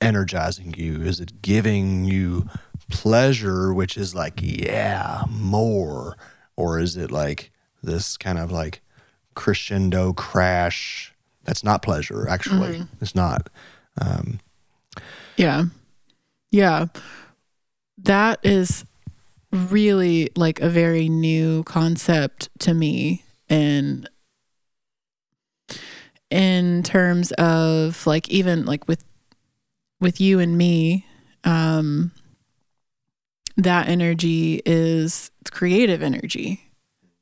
[0.00, 1.02] energizing you?
[1.02, 2.48] Is it giving you
[2.90, 6.16] pleasure, which is like, yeah, more?
[6.56, 7.52] Or is it like
[7.82, 8.80] this kind of like
[9.34, 11.12] crescendo crash
[11.44, 12.78] that's not pleasure, actually?
[13.00, 13.48] It's not.
[14.00, 14.40] Um,
[15.36, 15.64] Yeah.
[16.54, 16.86] Yeah.
[17.98, 18.84] That is
[19.50, 24.08] really like a very new concept to me and
[26.30, 29.04] in terms of like even like with
[30.00, 31.04] with you and me
[31.42, 32.12] um
[33.56, 36.70] that energy is creative energy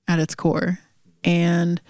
[0.09, 0.79] at its core.
[1.25, 1.81] And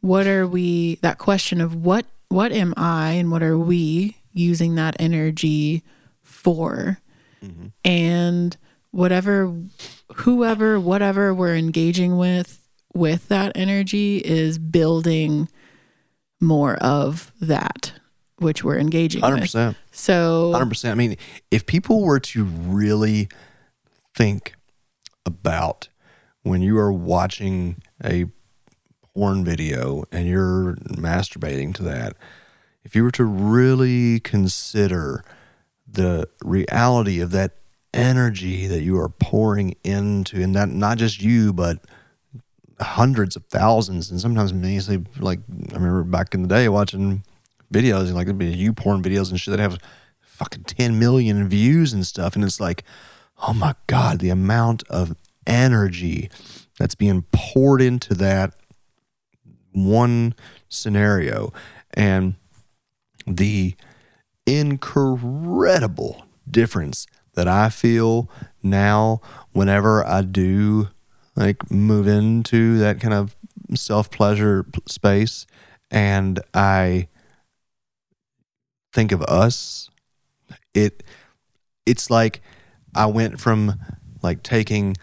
[0.00, 4.76] what are we that question of what what am I and what are we using
[4.76, 5.82] that energy
[6.46, 6.98] for?
[7.44, 7.72] Mhm.
[7.84, 8.56] And
[8.92, 9.52] whatever
[10.18, 15.48] whoever whatever we're engaging with with that energy is building
[16.40, 17.92] more of that
[18.38, 19.42] which we're engaging Hundred with.
[19.44, 19.76] percent.
[19.90, 20.92] So Hundred percent.
[20.92, 21.16] I mean,
[21.50, 23.28] if people were to really
[24.14, 24.54] think
[25.24, 25.88] about
[26.42, 28.26] when you are watching a
[29.14, 32.14] porn video and you're masturbating to that,
[32.84, 35.24] if you were to really consider
[35.96, 37.56] the reality of that
[37.92, 41.78] energy that you are pouring into, and that not just you, but
[42.80, 44.88] hundreds of thousands and sometimes millions.
[45.18, 45.40] Like
[45.70, 47.24] I remember back in the day watching
[47.72, 49.78] videos like there'd be YouPorn videos and shit that have
[50.20, 52.84] fucking 10 million views and stuff and it's like
[53.48, 55.16] oh my god the amount of
[55.46, 56.30] energy
[56.78, 58.52] that's being poured into that
[59.72, 60.34] one
[60.68, 61.52] scenario
[61.94, 62.34] and
[63.26, 63.74] the
[64.46, 68.30] incredible difference that I feel
[68.62, 69.20] now
[69.52, 70.88] whenever I do
[71.34, 73.36] like move into that kind of
[73.74, 75.46] self pleasure space
[75.90, 77.08] and I
[78.92, 79.90] think of us
[80.74, 81.02] it
[81.84, 82.40] it's like
[82.94, 83.78] I went from
[84.22, 84.96] like taking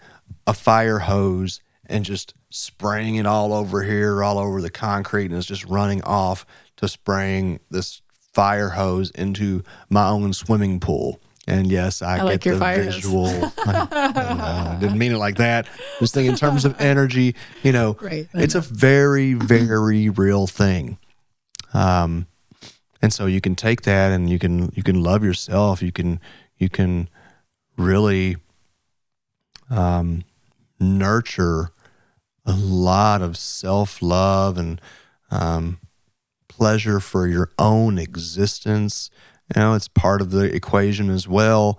[0.46, 5.34] a fire hose and just spraying it all over here, all over the concrete, and
[5.34, 8.02] it's just running off to spraying this
[8.34, 11.20] fire hose into my own swimming pool.
[11.46, 13.26] And yes, I, I get like the visual.
[13.58, 15.66] I, I didn't mean it like that.
[15.98, 20.98] Just think in terms of energy, you know, Right, it's a very, very real thing.
[21.74, 22.26] Um,
[23.02, 25.82] and so you can take that and you can you can love yourself.
[25.82, 26.18] You can
[26.56, 27.10] you can
[27.76, 28.36] really
[29.68, 30.24] um,
[30.80, 31.70] nurture
[32.46, 34.80] a lot of self love and
[35.30, 35.78] um,
[36.56, 39.10] pleasure for your own existence.
[39.54, 41.78] You know, it's part of the equation as well.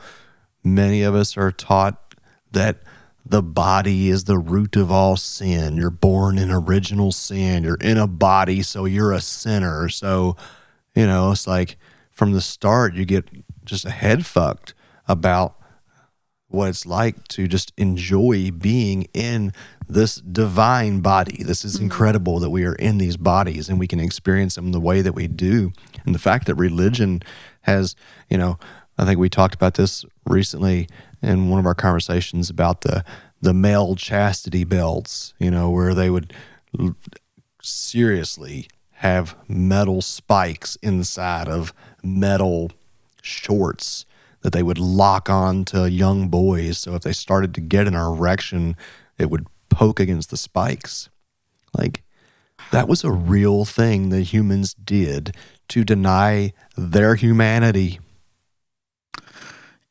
[0.64, 2.16] Many of us are taught
[2.52, 2.80] that
[3.26, 5.78] the body is the root of all sin.
[5.78, 7.64] You're born in original sin.
[7.64, 9.90] You're in a body, so you're a sinner.
[9.90, 10.36] So,
[10.94, 11.78] you know, it's like
[12.12, 13.30] from the start, you get
[13.66, 14.74] just a head fucked
[15.08, 15.60] about
[16.56, 19.54] what it's like to just enjoy being in
[19.88, 21.44] this divine body.
[21.44, 21.84] This is mm.
[21.84, 25.14] incredible that we are in these bodies and we can experience them the way that
[25.14, 25.74] we do.
[26.06, 27.22] And the fact that religion
[27.62, 27.96] has,
[28.30, 28.58] you know,
[28.98, 30.88] I think we talked about this recently
[31.22, 33.04] in one of our conversations about the
[33.42, 36.34] the male chastity belts, you know, where they would
[37.62, 42.72] seriously have metal spikes inside of metal
[43.22, 44.06] shorts
[44.46, 46.78] that they would lock on to young boys.
[46.78, 48.78] So if they started to get an erection,
[49.18, 51.10] it would poke against the spikes.
[51.76, 52.04] Like
[52.70, 55.36] that was a real thing that humans did
[55.70, 58.00] to deny their humanity.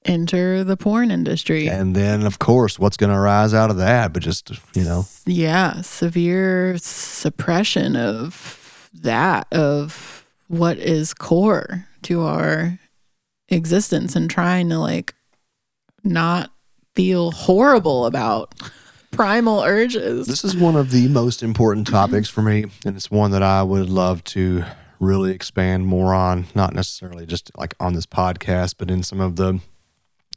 [0.05, 1.68] enter the porn industry.
[1.68, 4.12] And then, of course, what's going to arise out of that?
[4.12, 12.78] But just, you know, yeah, severe suppression of that, of what is core to our
[13.55, 15.14] existence and trying to like
[16.02, 16.50] not
[16.94, 18.55] feel horrible about
[19.11, 20.26] primal urges.
[20.26, 21.94] This is one of the most important mm-hmm.
[21.94, 24.64] topics for me, and it's one that I would love to
[25.00, 29.36] really expand more on, not necessarily just like on this podcast, but in some of
[29.36, 29.61] the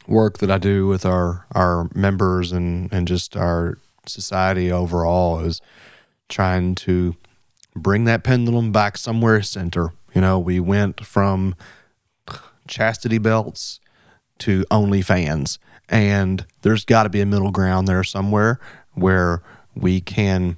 [0.08, 5.62] work that I do with our our members and and just our society overall is
[6.30, 7.16] trying to
[7.76, 9.94] bring that pendulum back somewhere center.
[10.14, 11.56] You know, we went from
[12.68, 13.80] chastity belts
[14.40, 15.58] to OnlyFans.
[15.90, 18.60] And there's got to be a middle ground there somewhere
[18.94, 19.42] where
[19.76, 20.58] we can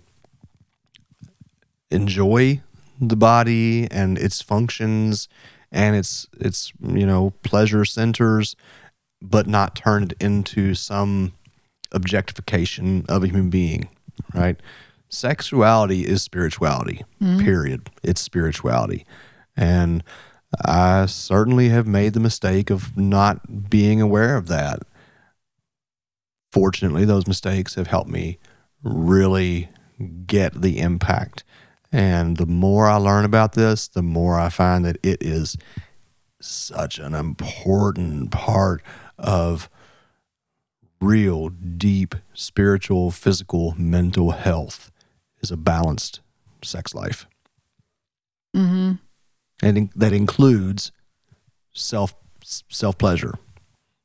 [1.91, 2.61] enjoy
[2.99, 5.27] the body and its functions
[5.71, 8.55] and its its you know pleasure centers
[9.21, 11.31] but not turn it into some
[11.91, 13.87] objectification of a human being
[14.33, 14.59] right?
[15.09, 17.43] Sexuality is spirituality mm-hmm.
[17.43, 17.89] period.
[18.03, 19.05] It's spirituality.
[19.57, 20.03] And
[20.65, 24.79] i certainly have made the mistake of not being aware of that.
[26.51, 28.39] Fortunately those mistakes have helped me
[28.81, 29.69] really
[30.25, 31.43] get the impact.
[31.91, 35.57] And the more i learn about this the more i find that it is
[36.41, 38.81] such an important part
[39.17, 39.69] of
[41.01, 44.91] real deep spiritual physical mental health
[45.41, 46.21] is a balanced
[46.61, 47.25] sex life.
[48.53, 48.93] Hmm
[49.61, 50.91] and that includes
[51.73, 53.33] self self pleasure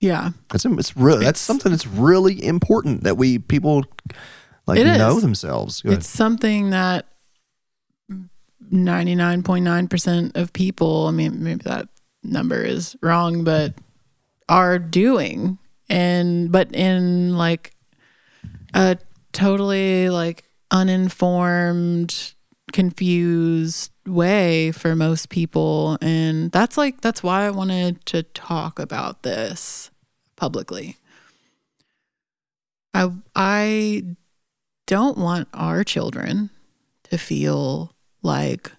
[0.00, 0.30] Yeah.
[0.50, 1.18] That's it's real.
[1.18, 3.84] That's something that's really important that we people
[4.66, 4.98] like It is.
[4.98, 5.80] know themselves.
[5.82, 6.00] Go ahead.
[6.00, 7.07] It's something that
[8.72, 11.88] 99.9% of people, I mean, maybe that
[12.22, 13.74] number is wrong, but
[14.48, 15.59] are doing.
[15.88, 17.72] And, but in like
[18.72, 18.98] a
[19.32, 22.34] totally like uninformed,
[22.73, 25.99] confused way for most people.
[26.01, 29.91] And that's like, that's why I wanted to talk about this
[30.37, 30.97] publicly.
[32.93, 34.05] I, I
[34.87, 36.51] don't want our children
[37.05, 38.73] to feel like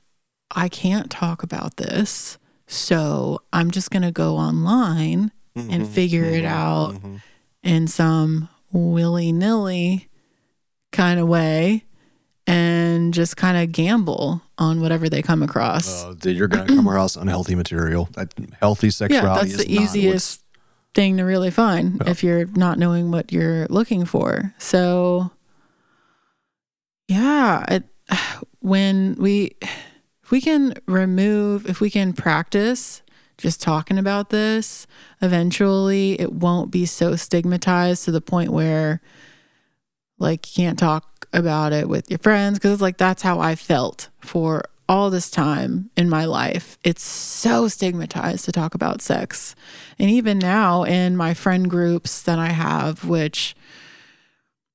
[0.51, 2.37] I can't talk about this.
[2.67, 5.85] So I'm just going to go online and mm-hmm.
[5.85, 6.53] figure it mm-hmm.
[6.53, 7.17] out mm-hmm.
[7.63, 10.09] in some willy nilly
[10.91, 11.85] kind of way
[12.47, 16.03] and just kind of gamble on whatever they come across.
[16.03, 18.09] Uh, that you're going to come across unhealthy material.
[18.13, 20.43] That healthy yeah, sexuality that's is the easiest
[20.93, 24.53] thing to really find if you're not knowing what you're looking for.
[24.57, 25.31] So,
[27.07, 27.83] yeah, it,
[28.59, 29.55] when we
[30.23, 33.01] if we can remove if we can practice
[33.37, 34.87] just talking about this,
[35.21, 39.01] eventually it won't be so stigmatized to the point where
[40.17, 43.55] like you can't talk about it with your friends because it's like that's how I
[43.55, 46.77] felt for all this time in my life.
[46.83, 49.55] It's so stigmatized to talk about sex.
[49.97, 53.55] And even now in my friend groups that I have, which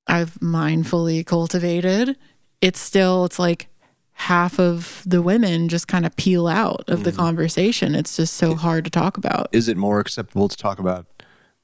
[0.06, 2.16] I've mindfully cultivated,
[2.60, 3.68] it's still, it's like
[4.12, 7.16] half of the women just kind of peel out of the mm.
[7.16, 7.94] conversation.
[7.94, 9.48] It's just so hard to talk about.
[9.52, 11.06] Is it more acceptable to talk about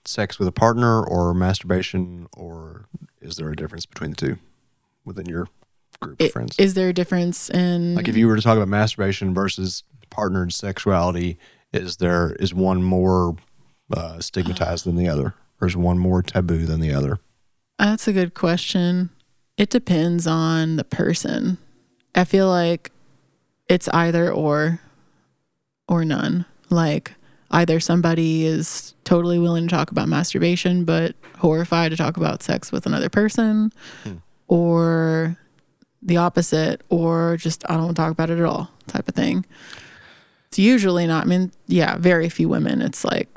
[0.05, 2.87] sex with a partner or masturbation, or
[3.27, 4.39] is there a difference between the two
[5.05, 5.49] within your
[6.01, 6.57] group of friends?
[6.59, 10.53] Is there a difference in like if you were to talk about masturbation versus partnered
[10.53, 11.39] sexuality,
[11.72, 13.37] is there is one more
[13.95, 17.18] uh, stigmatized than the other, or is one more taboo than the other?
[17.79, 19.11] That's a good question.
[19.57, 21.59] It depends on the person.
[22.14, 22.91] I feel like
[23.68, 24.81] it's either or
[25.89, 26.47] or none.
[26.70, 27.14] Like
[27.51, 32.71] either somebody is totally willing to talk about masturbation but horrified to talk about sex
[32.71, 33.73] with another person
[34.49, 35.39] or
[36.03, 39.15] the opposite or just I don't want to talk about it at all type of
[39.15, 39.47] thing.
[40.49, 43.29] It's usually not I mean, yeah, very few women it's like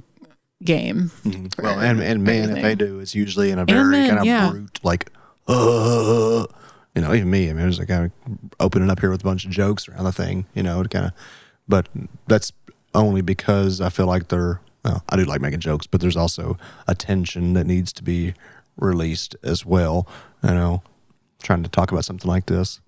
[0.64, 1.10] game.
[1.56, 4.20] for Well, and and men, if they do, it's usually in a very men, kind
[4.20, 4.50] of yeah.
[4.52, 5.12] brute, like,
[5.48, 6.46] uh,
[6.96, 7.50] you know, even me.
[7.50, 9.88] I mean, it was like kind of opening up here with a bunch of jokes
[9.88, 11.12] around the thing, you know, to kind of,
[11.68, 11.88] but
[12.28, 12.52] that's
[12.94, 14.62] only because I feel like they're.
[14.84, 16.58] Well, I do like making jokes, but there's also
[16.88, 18.34] a tension that needs to be
[18.78, 20.08] released as well.
[20.44, 20.84] You know,
[21.42, 22.80] trying to talk about something like this.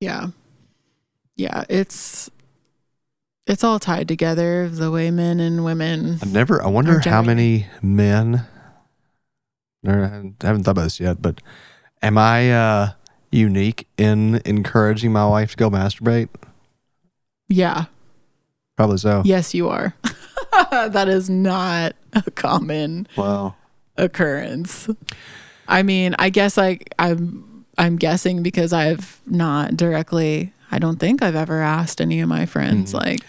[0.00, 0.28] Yeah.
[1.36, 2.30] Yeah, it's
[3.46, 6.62] it's all tied together the way men and women I never.
[6.62, 8.46] I wonder how many men.
[9.86, 11.40] I haven't haven't thought about this yet, but
[12.02, 12.90] am I uh,
[13.30, 16.28] unique in encouraging my wife to go masturbate?
[17.48, 17.86] Yeah.
[18.78, 19.22] Probably so.
[19.24, 19.92] Yes, you are.
[20.70, 23.56] that is not a common Well,
[23.96, 24.88] occurrence.
[25.66, 31.22] I mean, I guess like I'm I'm guessing because I've not directly I don't think
[31.22, 33.04] I've ever asked any of my friends Mm-hmm.
[33.04, 33.20] like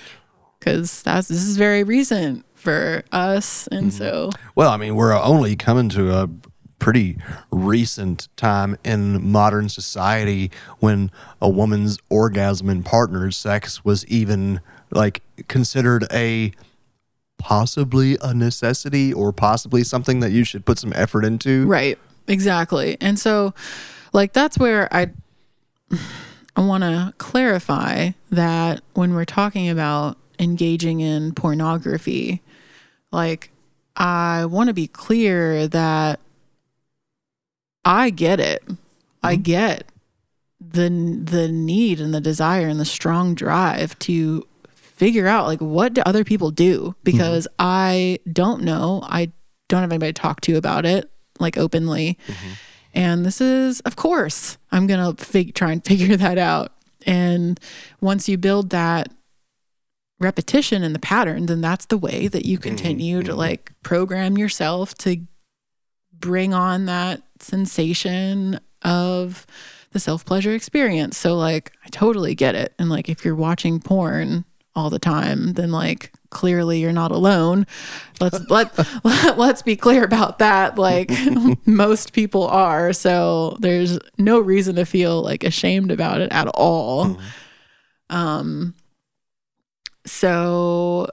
[0.60, 3.98] cuz that's this is very recent for us and Mm-hmm.
[3.98, 6.30] so well, I mean, we're only coming to a
[6.78, 7.18] pretty
[7.52, 11.10] recent time in modern society when
[11.42, 16.52] a woman's orgasm in partnered sex was even like considered a
[17.38, 21.66] possibly a necessity or possibly something that you should put some effort into.
[21.66, 21.98] Right.
[22.28, 22.98] Exactly.
[23.02, 23.54] And so
[24.14, 25.10] like that's where I
[26.56, 32.42] I want to clarify that when we're talking about engaging in pornography,
[33.12, 33.52] like
[33.96, 36.20] I want to be clear that
[37.86, 38.64] I get it.
[39.24, 39.44] I mm-hmm.
[39.44, 39.86] get
[40.60, 44.46] the the need and the desire and the strong drive to
[45.00, 47.66] figure out like what do other people do because mm-hmm.
[47.66, 49.00] I don't know.
[49.04, 49.32] I
[49.70, 52.18] don't have anybody to talk to about it like openly.
[52.28, 52.50] Mm-hmm.
[52.94, 56.74] And this is, of course, I'm going to fig- try and figure that out.
[57.06, 57.60] And
[58.02, 59.10] once you build that
[60.20, 62.64] repetition in the pattern, then that's the way that you mm-hmm.
[62.64, 65.22] continue to like program yourself to
[66.12, 69.48] bring on that sensation of
[69.92, 71.18] the self pleasure experience.
[71.18, 72.74] So, like, I totally get it.
[72.78, 74.44] And like, if you're watching porn
[74.76, 77.66] all the time, then like, clearly you're not alone.
[78.22, 80.78] Let's let, let let's be clear about that.
[80.78, 81.12] Like,
[81.66, 82.94] most people are.
[82.94, 87.18] So there's no reason to feel like ashamed about it at all.
[88.10, 88.76] Um.
[90.06, 91.08] So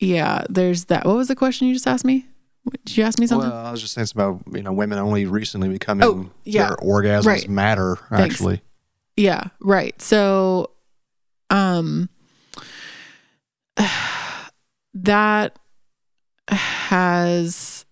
[0.00, 1.04] yeah, there's that.
[1.04, 2.26] What was the question you just asked me?
[2.84, 3.50] Did you ask me something?
[3.50, 6.68] Well, I was just saying about you know women only recently becoming Oh, yeah.
[6.68, 7.48] their orgasms Right.
[7.48, 8.34] matter Thanks.
[8.36, 8.62] actually.
[9.16, 10.00] Yeah, right.
[10.00, 10.70] So
[11.52, 12.08] um
[14.94, 15.58] that
[16.48, 17.84] has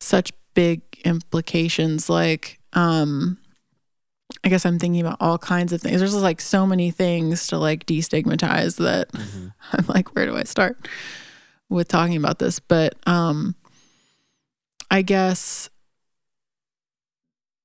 [0.00, 3.38] such big implications like um
[4.42, 6.00] I guess I'm thinking about all kinds of things.
[6.00, 9.08] There's just like so many things to like destigmatize that
[9.72, 10.88] I'm like where do I start
[11.68, 12.60] with talking about this?
[12.60, 13.54] But um
[14.90, 15.68] I guess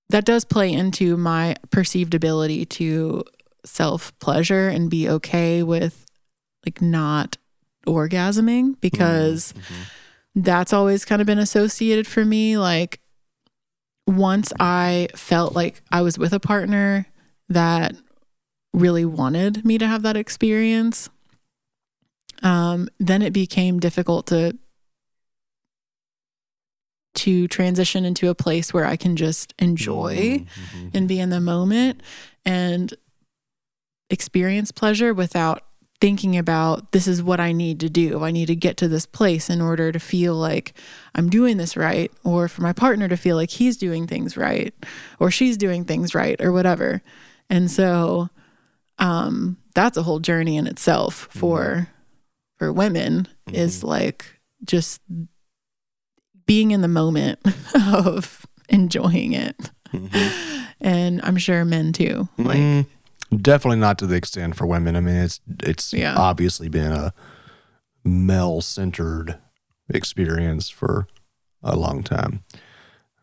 [0.09, 3.23] that does play into my perceived ability to
[3.69, 6.05] self pleasure and be okay with
[6.65, 7.37] like not
[7.87, 9.53] orgasming because
[10.35, 12.57] that's always kind of been associated for me.
[12.57, 12.99] Like
[14.07, 17.05] once i felt like i was with a partner
[17.47, 17.93] that
[18.73, 21.11] really wanted me to have that experience
[22.41, 24.57] um then it became difficult to
[27.13, 30.43] to transition into a place where i can just enjoy
[30.73, 30.91] Mhm.
[30.95, 32.01] and be in the moment.
[32.45, 32.91] And
[34.09, 35.63] experience pleasure without
[36.01, 38.23] thinking about this is what I need to do.
[38.23, 40.73] I need to get to this place in order to feel like
[41.13, 44.73] I'm doing this right, or for my partner to feel like he's doing things right,
[45.19, 47.01] or she's doing things right, or whatever.
[47.49, 48.29] And so
[48.97, 51.89] um, that's a whole journey in itself for
[52.57, 54.25] for women is like
[54.65, 55.01] just
[56.45, 57.39] being in the moment
[57.93, 59.71] of enjoying it
[60.81, 62.27] and I'm sure men too.
[62.37, 62.85] Like, Mm,
[63.35, 64.95] definitely not to the extent for women.
[64.95, 66.15] I mean, it's it's Yeah.
[66.15, 67.13] obviously been a
[68.03, 69.37] male centered
[69.89, 71.07] experience for
[71.63, 72.43] a long time.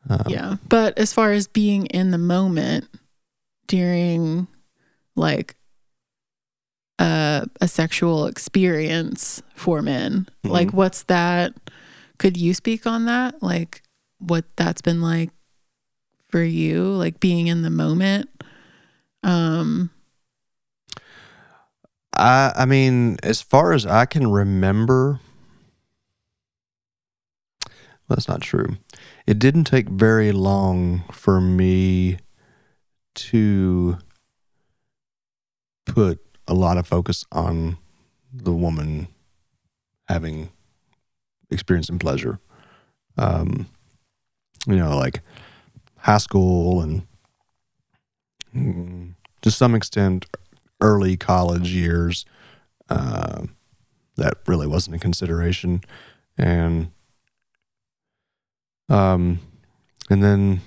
[0.09, 0.57] Um, yeah.
[0.69, 2.87] But as far as being in the moment
[3.67, 4.47] during
[5.17, 5.57] like
[6.99, 11.53] a a sexual experience for men, like what's that?
[12.19, 13.43] Could you speak on that?
[13.43, 13.83] Like
[14.19, 15.31] what that's been like
[16.31, 18.29] for you, like being in the moment?
[19.23, 19.91] Um,
[22.17, 25.21] I I mean, as far as I can remember,
[28.09, 28.77] well, that's not true.
[29.27, 32.19] It didn't take very long for me
[33.14, 33.99] to
[35.87, 37.79] put a lot of focus on
[38.33, 39.09] the woman
[40.09, 40.51] having
[41.51, 42.39] experience and pleasure.
[43.19, 43.67] Um,
[44.67, 45.21] you know, like
[45.99, 47.07] high school and
[48.55, 50.27] mm, to some extent
[50.81, 52.24] early college years.
[52.89, 53.47] Uh,
[54.16, 55.83] that really wasn't a consideration,
[56.39, 56.91] and
[58.89, 59.41] um,
[60.09, 60.61] and then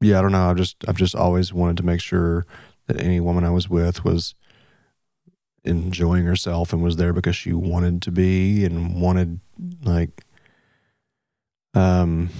[0.00, 0.50] yeah, I don't know.
[0.50, 2.46] I just I've just always wanted to make sure
[2.86, 4.34] that any woman I was with was
[5.64, 9.40] enjoying herself and was there because she wanted to be and wanted
[9.84, 10.24] like
[11.74, 12.30] um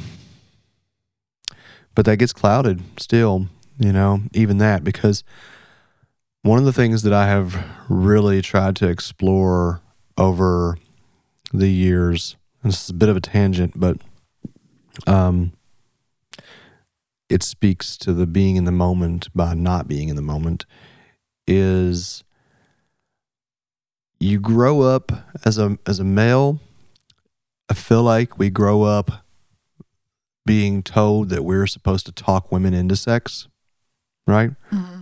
[1.95, 3.47] but that gets clouded still
[3.79, 5.23] you know even that because
[6.43, 9.81] one of the things that I have really tried to explore
[10.17, 10.79] over
[11.53, 13.99] the years and this is a bit of a tangent but
[15.07, 15.53] um
[17.29, 20.67] it speaks to the being in the moment by not being in the moment
[21.47, 22.25] is
[24.19, 25.11] you grow up
[25.45, 26.61] as a as a male.
[27.69, 29.25] I feel like we grow up
[30.45, 33.47] being told that we're supposed to talk women into sex
[34.27, 34.51] right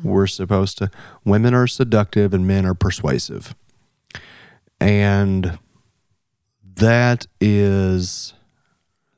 [0.02, 0.90] we're supposed to
[1.24, 3.54] women are seductive and men are persuasive.
[4.80, 5.58] And
[6.76, 8.34] that is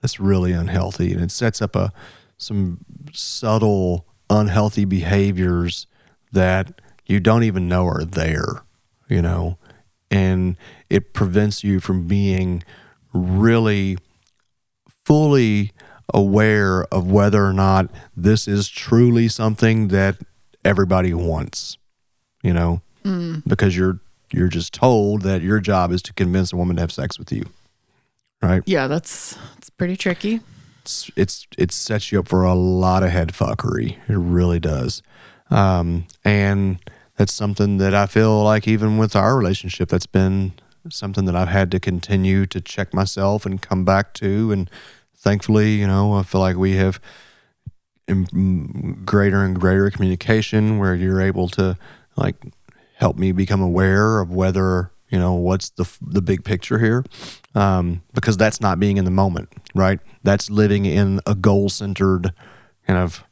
[0.00, 1.12] that's really unhealthy.
[1.12, 1.92] And it sets up a
[2.38, 2.78] some
[3.12, 5.86] subtle unhealthy behaviors
[6.32, 8.62] that you don't even know are there
[9.10, 9.58] you know?
[10.10, 10.56] And
[10.88, 12.62] it prevents you from being
[13.12, 13.98] really
[15.04, 15.72] fully
[16.14, 20.16] aware of whether or not this is truly something that
[20.64, 21.78] everybody wants
[22.42, 22.80] you know
[23.46, 23.98] because you're
[24.32, 27.32] you're just told that your job is to convince a woman to have sex with
[27.32, 27.44] you
[28.42, 30.40] right yeah, that's it's pretty tricky.
[30.82, 33.96] it's it's it sets you up for a lot of head fuckery.
[34.08, 35.02] It really does.
[35.50, 36.78] Um, and
[37.16, 40.52] that's something that I feel like even with our relationship, that's been
[40.88, 44.52] something that I've had to continue to check myself and come back to.
[44.52, 44.70] And
[45.16, 47.00] thankfully, you know, I feel like we have
[49.04, 51.76] greater and greater communication where you're able to
[52.16, 52.36] like
[52.96, 57.04] help me become aware of whether you know what's the the big picture here.
[57.54, 60.00] Um, because that's not being in the moment right?
[60.22, 62.32] That's living in a goal centered
[62.86, 63.24] kind of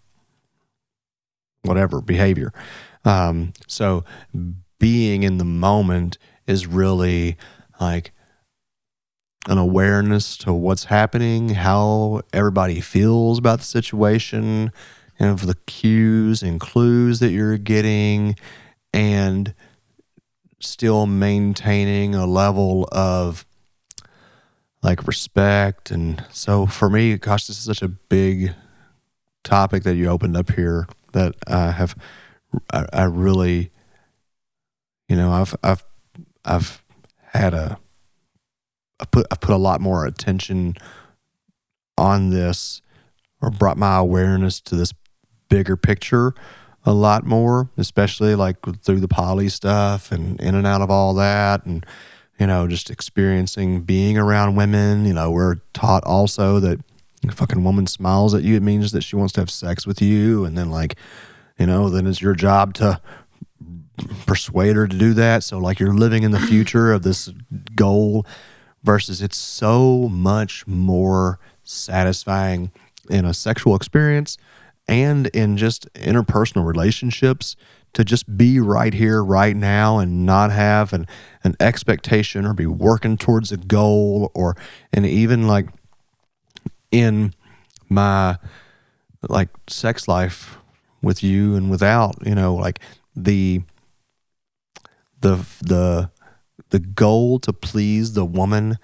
[1.62, 2.52] whatever behavior.
[3.04, 4.04] Um, so
[4.78, 7.36] being in the moment is really
[7.80, 8.12] like
[9.48, 14.70] an awareness to what's happening, how everybody feels about the situation,
[15.18, 18.36] and of the cues and clues that you're getting,
[18.92, 19.54] and
[20.60, 23.46] still maintaining a level of
[24.82, 25.90] like respect.
[25.90, 28.54] And so for me, gosh, this is such a big
[29.44, 31.96] topic that you opened up here that I have,
[32.70, 33.70] I, I really,
[35.08, 35.84] you know, I've, I've,
[36.44, 36.82] I've
[37.32, 37.78] had a,
[39.00, 40.76] I put, I put a lot more attention
[41.96, 42.82] on this
[43.40, 44.92] or brought my awareness to this
[45.48, 46.34] bigger picture
[46.84, 51.14] a lot more, especially like through the poly stuff and in and out of all
[51.14, 51.66] that.
[51.66, 51.84] And,
[52.38, 55.04] you know, just experiencing being around women.
[55.04, 56.80] You know, we're taught also that
[57.28, 60.00] a fucking woman smiles at you, it means that she wants to have sex with
[60.00, 60.44] you.
[60.44, 60.96] And then, like,
[61.58, 63.00] you know, then it's your job to
[64.26, 65.42] persuade her to do that.
[65.42, 67.28] So, like, you're living in the future of this
[67.74, 68.24] goal
[68.88, 72.72] versus it's so much more satisfying
[73.10, 74.38] in a sexual experience
[74.88, 77.54] and in just interpersonal relationships
[77.92, 81.06] to just be right here, right now, and not have an,
[81.44, 84.56] an expectation or be working towards a goal or,
[84.90, 85.68] and even like
[86.90, 87.34] in
[87.90, 88.38] my
[89.28, 90.56] like sex life
[91.02, 92.80] with you and without, you know, like
[93.14, 93.60] the,
[95.20, 96.10] the, the,
[96.70, 98.78] the goal to please the woman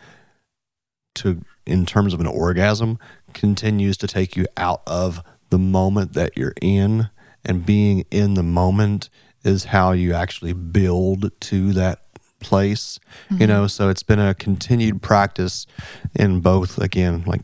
[1.16, 2.98] to, in terms of an orgasm,
[3.32, 7.08] continues to take you out of the moment that you're in
[7.44, 9.10] and being in the moment
[9.44, 12.00] is how you actually build to that
[12.40, 12.98] place
[13.30, 13.40] mm-hmm.
[13.40, 15.66] you know so it's been a continued practice
[16.14, 17.40] in both again like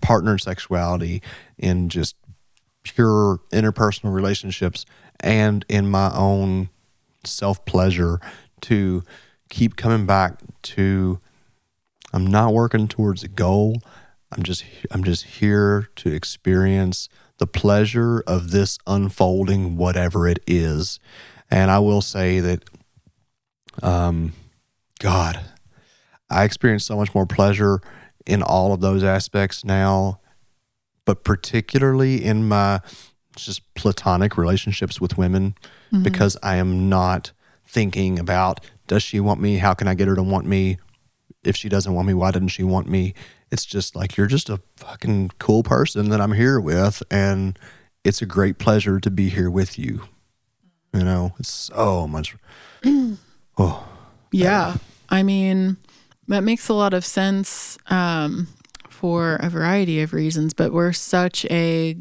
[0.00, 1.22] partner sexuality
[1.58, 2.16] in just
[2.82, 4.86] pure interpersonal relationships
[5.20, 6.70] and in my own
[7.24, 8.18] self pleasure
[8.62, 9.02] to
[9.48, 11.18] keep coming back to
[12.12, 13.82] I'm not working towards a goal
[14.32, 17.08] I'm just I'm just here to experience
[17.38, 21.00] the pleasure of this unfolding whatever it is.
[21.50, 22.64] And I will say that
[23.82, 24.32] um
[25.00, 25.40] god,
[26.28, 27.80] I experience so much more pleasure
[28.26, 30.20] in all of those aspects now,
[31.04, 32.80] but particularly in my
[33.34, 35.54] just platonic relationships with women
[35.92, 36.02] mm-hmm.
[36.02, 37.32] because I am not
[37.70, 39.58] thinking about does she want me?
[39.58, 40.78] How can I get her to want me?
[41.44, 43.14] If she doesn't want me, why didn't she want me?
[43.50, 47.58] it's just like you're just a fucking cool person that I'm here with, and
[48.04, 50.02] it's a great pleasure to be here with you.
[50.92, 52.36] You know, it's so much.
[53.58, 53.88] oh,
[54.32, 54.76] yeah.
[55.08, 55.76] I mean,
[56.28, 58.48] that makes a lot of sense um,
[58.88, 61.96] for a variety of reasons, but we're such a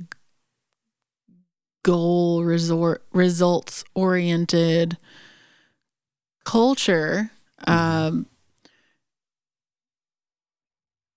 [1.84, 4.98] goal resort results oriented
[6.50, 7.30] culture.
[7.68, 8.26] Um,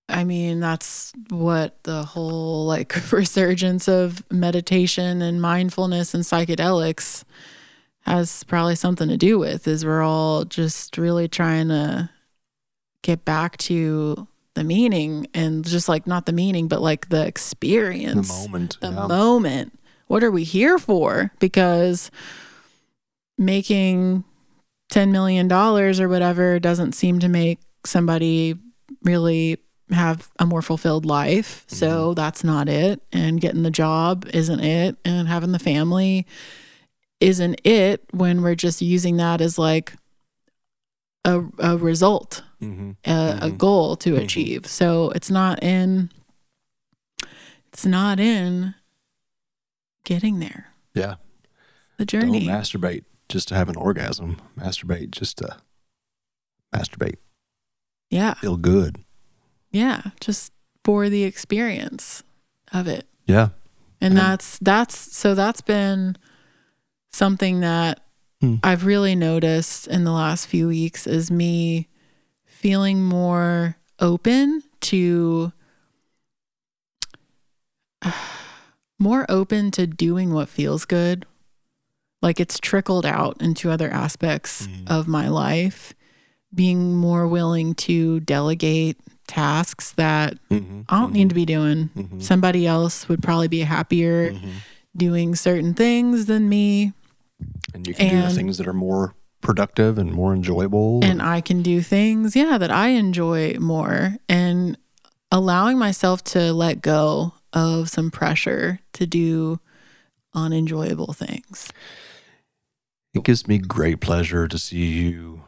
[0.07, 7.23] I mean, that's what the whole like resurgence of meditation and mindfulness and psychedelics
[8.01, 12.11] has probably something to do with is we're all just really trying to
[13.01, 18.27] get back to the meaning and just like not the meaning but like the experience
[18.27, 19.07] the moment the yeah.
[19.07, 22.11] moment what are we here for because
[23.37, 24.23] making
[24.93, 28.53] 10 million dollars or whatever doesn't seem to make somebody
[29.01, 29.57] really
[29.89, 31.65] have a more fulfilled life.
[31.65, 31.75] Mm-hmm.
[31.77, 33.01] So that's not it.
[33.11, 34.95] And getting the job isn't it.
[35.03, 36.27] And having the family
[37.19, 39.93] isn't it when we're just using that as like
[41.25, 42.91] a, a result, mm-hmm.
[43.03, 43.45] A, mm-hmm.
[43.45, 44.21] a, goal to mm-hmm.
[44.21, 44.67] achieve.
[44.67, 46.11] So it's not in,
[47.71, 48.75] it's not in
[50.05, 50.67] getting there.
[50.93, 51.15] Yeah.
[51.97, 52.45] The journey.
[52.45, 54.39] Don't masturbate just to have an orgasm.
[54.55, 55.57] Masturbate just to
[56.73, 57.17] masturbate.
[58.11, 58.35] Yeah.
[58.35, 59.03] Feel good.
[59.71, 60.53] Yeah, just
[60.85, 62.21] for the experience
[62.71, 63.07] of it.
[63.25, 63.49] Yeah.
[63.99, 66.15] And, and that's that's so that's been
[67.11, 68.01] something that
[68.39, 68.57] hmm.
[68.61, 71.87] I've really noticed in the last few weeks is me
[72.45, 75.51] feeling more open to
[78.99, 81.25] more open to doing what feels good.
[82.23, 84.89] Like it's trickled out into other aspects mm.
[84.89, 85.93] of my life,
[86.55, 88.97] being more willing to delegate
[89.27, 91.89] tasks that mm-hmm, I don't mm-hmm, need to be doing.
[91.95, 92.19] Mm-hmm.
[92.21, 94.49] Somebody else would probably be happier mm-hmm.
[94.95, 96.93] doing certain things than me.
[97.73, 101.03] And you can and, do the things that are more productive and more enjoyable.
[101.03, 104.15] And I can do things, yeah, that I enjoy more.
[104.29, 104.77] And
[105.31, 109.59] allowing myself to let go of some pressure to do
[110.33, 111.69] unenjoyable things.
[113.13, 115.43] It gives me great pleasure to see you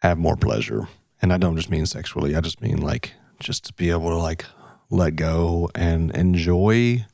[0.00, 0.88] have more pleasure.
[1.22, 4.18] And I don't just mean sexually, I just mean like just to be able to
[4.18, 4.44] like
[4.90, 7.06] let go and enjoy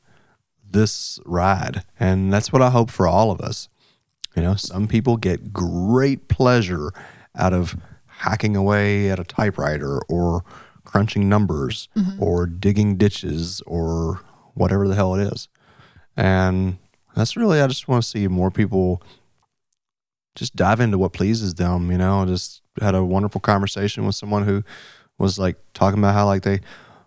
[0.69, 1.83] this ride.
[1.99, 3.69] And that's what I hope for all of us.
[4.35, 6.91] You know, some people get great pleasure
[7.35, 10.43] out of hacking away at a typewriter or
[10.83, 12.21] crunching numbers mm-hmm.
[12.21, 14.21] or digging ditches or
[14.53, 15.47] whatever the hell it is.
[16.17, 16.77] And
[17.15, 19.01] that's really, I just want to see more people
[20.35, 21.91] just dive into what pleases them.
[21.91, 24.63] You know, I just had a wonderful conversation with someone who
[25.17, 26.61] was like talking about how like they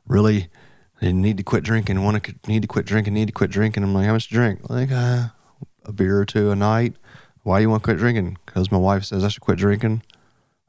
[0.07, 0.49] really
[1.01, 3.83] they need to quit drinking, want to need to quit drinking, need to quit drinking.
[3.83, 4.71] I'm like, how much to drink?
[4.71, 5.29] Like uh,
[5.85, 6.95] a beer or two a night.
[7.43, 8.39] Why do you want to quit drinking?
[8.47, 10.03] Because my wife says I should quit drinking.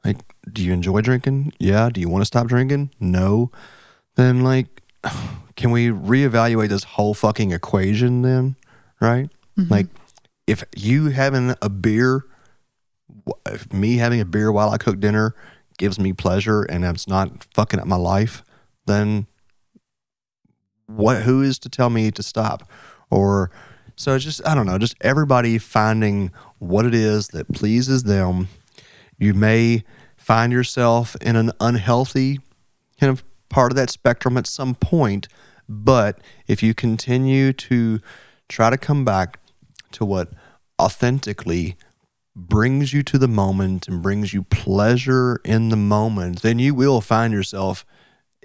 [0.04, 0.18] Like,
[0.52, 1.52] do you enjoy drinking?
[1.58, 1.88] Yeah.
[1.90, 2.90] Do you want to stop drinking?
[3.00, 3.50] No.
[4.16, 4.82] Then like,
[5.56, 8.56] can we reevaluate this whole fucking equation then?
[9.00, 9.30] Right?
[9.58, 9.72] Mm-hmm.
[9.72, 9.86] Like,
[10.46, 12.24] if you having a beer,
[13.46, 15.34] if me having a beer while I cook dinner
[15.78, 18.42] gives me pleasure and it's not fucking up my life,
[18.86, 19.26] then
[20.86, 22.68] what who is to tell me to stop?
[23.10, 23.50] Or
[23.98, 28.48] so it's just i don't know just everybody finding what it is that pleases them.
[29.18, 29.84] You may
[30.16, 32.38] find yourself in an unhealthy
[33.00, 35.28] kind of part of that spectrum at some point
[35.68, 38.00] but if you continue to
[38.48, 39.38] try to come back
[39.92, 40.30] to what
[40.80, 41.76] authentically
[42.36, 47.00] brings you to the moment and brings you pleasure in the moment then you will
[47.00, 47.84] find yourself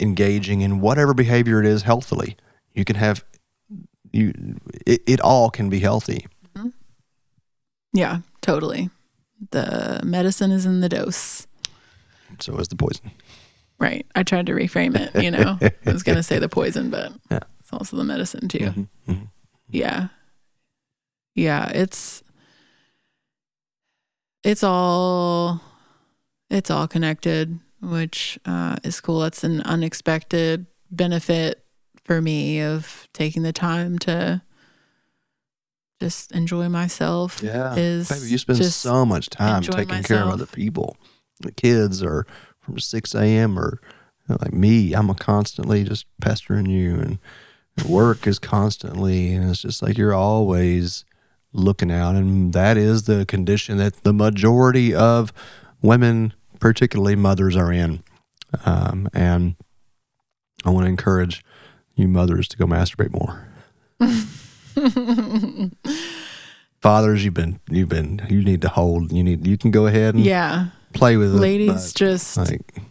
[0.02, 2.36] engaging in whatever behavior it is healthily.
[2.74, 3.24] You can have
[4.12, 6.26] you it, it all can be healthy.
[7.94, 8.90] Yeah, totally.
[9.52, 11.46] The medicine is in the dose.
[12.40, 13.12] So is the poison.
[13.78, 14.06] Right.
[14.16, 15.60] I tried to reframe it, you know.
[15.62, 17.40] I was going to say the poison, but Yeah.
[17.60, 18.58] it's also the medicine too.
[18.60, 19.28] Mhm, mhm.
[19.74, 20.08] Yeah.
[21.36, 22.24] Yeah, it's
[24.44, 25.62] it's all
[26.50, 29.24] it's all connected, which uh, is cool.
[29.24, 31.66] It's an unexpected benefit
[32.04, 34.44] for me of taking the time to
[36.00, 37.42] just enjoy myself.
[37.42, 37.76] Yeah.
[37.76, 40.98] Is Baby, you spend so much time taking care of other people.
[41.40, 42.28] The kids are
[42.60, 43.58] from 6 a.m.
[43.58, 43.82] or
[44.28, 47.20] you know, like me, I'm constantly just pestering you and
[47.88, 51.06] work is constantly, and it's just like you're always
[51.52, 52.16] looking out.
[52.16, 55.34] And that is the condition that the majority of
[55.82, 58.04] women, particularly mothers, are in.
[58.66, 59.56] Um, and
[60.66, 61.44] I want to encourage
[61.96, 63.48] you mothers to go masturbate more.
[66.82, 69.12] Fathers, you've been, you've been, you need to hold.
[69.12, 70.68] You need, you can go ahead and yeah.
[70.92, 71.40] play with it.
[71.40, 72.82] Ladies but, just like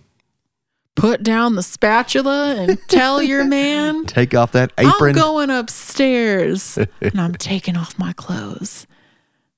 [0.95, 5.11] put down the spatula and tell your man take off that apron.
[5.11, 8.87] I'm going upstairs and I'm taking off my clothes.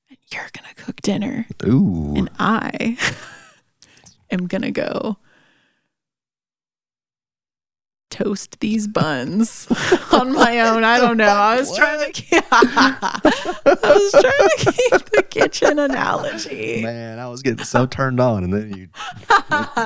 [0.09, 1.47] And you're going to cook dinner.
[1.67, 2.97] Ooh, And I
[4.31, 5.17] am going to go
[8.15, 9.67] toast these buns
[10.13, 10.85] on my own.
[10.85, 11.27] I don't know.
[11.27, 13.21] I was trying to keep, I
[13.65, 16.81] was trying to keep the kitchen analogy.
[16.81, 18.89] man, I was getting so turned on, and then you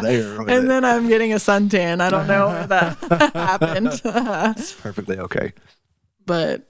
[0.02, 0.38] there.
[0.40, 0.58] with it.
[0.58, 2.02] And then I'm getting a suntan.
[2.02, 2.98] I don't know where that
[3.34, 4.00] happened.
[4.04, 5.54] it's perfectly okay.
[6.26, 6.68] but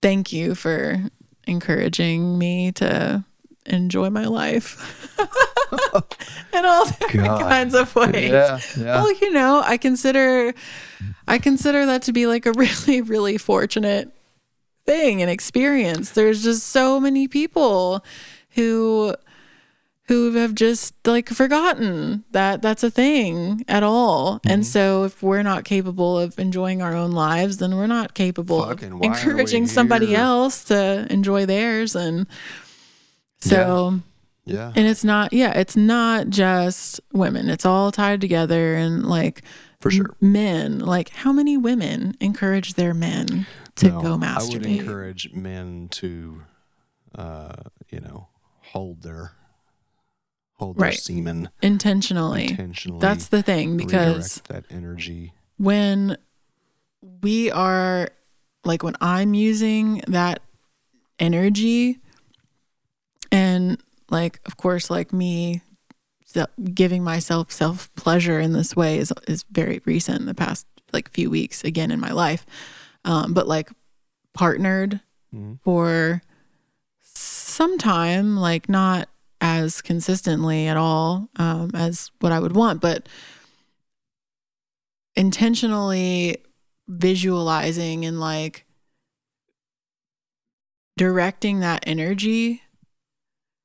[0.00, 1.04] thank you for
[1.46, 3.24] encouraging me to
[3.66, 5.10] enjoy my life
[6.52, 7.40] in all different God.
[7.42, 8.30] kinds of ways.
[8.30, 9.02] Yeah, yeah.
[9.02, 10.54] Well, you know, I consider
[11.26, 14.12] I consider that to be like a really, really fortunate
[14.84, 16.10] thing and experience.
[16.10, 18.04] There's just so many people
[18.50, 19.14] who
[20.08, 24.38] who have just like forgotten that that's a thing at all.
[24.40, 24.50] Mm-hmm.
[24.50, 28.62] And so if we're not capable of enjoying our own lives, then we're not capable
[28.62, 32.26] of why are we encouraging somebody else to enjoy theirs and
[33.40, 33.98] so Yeah,
[34.46, 37.48] and it's not yeah, it's not just women.
[37.48, 39.42] It's all tied together and like
[39.80, 40.14] for sure.
[40.20, 44.38] men, like how many women encourage their men to No, go masturbate?
[44.38, 46.42] I would encourage men to,
[47.14, 47.54] uh,
[47.90, 48.28] you know,
[48.60, 49.32] hold their
[50.54, 50.98] hold their Right.
[50.98, 52.48] semen Intentionally.
[52.50, 53.00] intentionally.
[53.00, 55.32] That's the thing because that energy.
[55.56, 56.16] when
[57.22, 58.08] we are
[58.64, 60.40] like when I'm using that
[61.18, 61.98] energy
[63.32, 63.82] and
[64.12, 65.62] like of course like me
[66.72, 71.10] giving myself self pleasure in this way is is very recent in the past like
[71.10, 72.46] few weeks again in my life
[73.04, 73.70] um but like
[74.34, 75.00] partnered
[75.34, 75.58] Mhm.
[75.64, 76.22] for
[77.02, 79.08] some time like not
[79.40, 83.08] as consistently at all um as what I would want but
[85.16, 86.38] intentionally
[86.88, 88.64] visualizing and like
[90.96, 92.61] directing that energy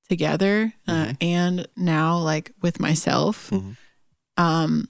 [0.10, 3.76] together uh, and now like with myself Mhm.
[4.38, 4.88] um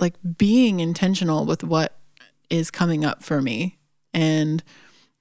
[0.00, 1.96] like being intentional with what
[2.50, 3.78] is coming up for me.
[4.14, 4.62] And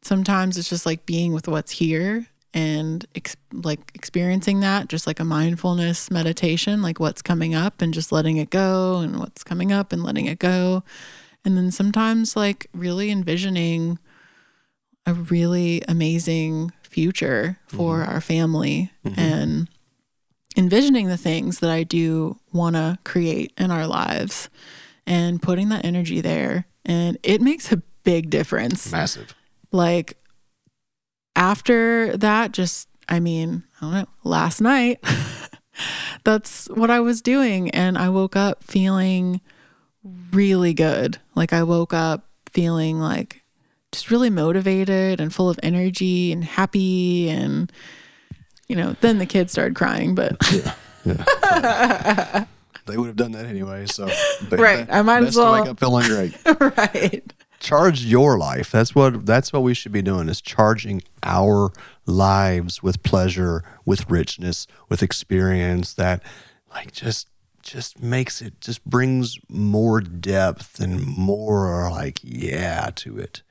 [0.03, 5.19] sometimes it's just like being with what's here and ex- like experiencing that just like
[5.19, 9.71] a mindfulness meditation like what's coming up and just letting it go and what's coming
[9.71, 10.83] up and letting it go.
[11.43, 13.97] And then sometimes like really envisioning
[15.05, 18.09] a really amazing future for mm-hmm.
[18.09, 19.19] our family mm-hmm.
[19.19, 19.69] and
[20.55, 24.49] envisioning the things that I do want to create in our lives
[25.05, 26.65] and putting that energy there.
[26.83, 28.91] And it makes a big difference.
[28.91, 29.35] Massive.
[29.71, 30.17] Like
[31.35, 34.99] after that, just, I mean, I don't know, last night,
[36.23, 37.69] that's what I was doing.
[37.69, 39.39] And I woke up feeling
[40.31, 41.19] really good.
[41.35, 43.43] Like I woke up feeling like
[43.97, 47.71] just really motivated and full of energy and happy and
[48.67, 50.37] you know then the kids started crying but
[52.85, 53.85] They would have done that anyway.
[53.85, 54.09] So,
[54.49, 56.33] they- Right, I might as well- wake up feeling great.
[56.77, 58.71] right Charge your life.
[58.71, 60.29] That's what that's what we should be doing.
[60.29, 61.71] Is charging our
[62.05, 65.91] lives with pleasure, with richness, with experience.
[65.95, 66.21] That
[66.71, 67.27] like just
[67.63, 73.41] just makes it just brings more depth and more like yeah to it.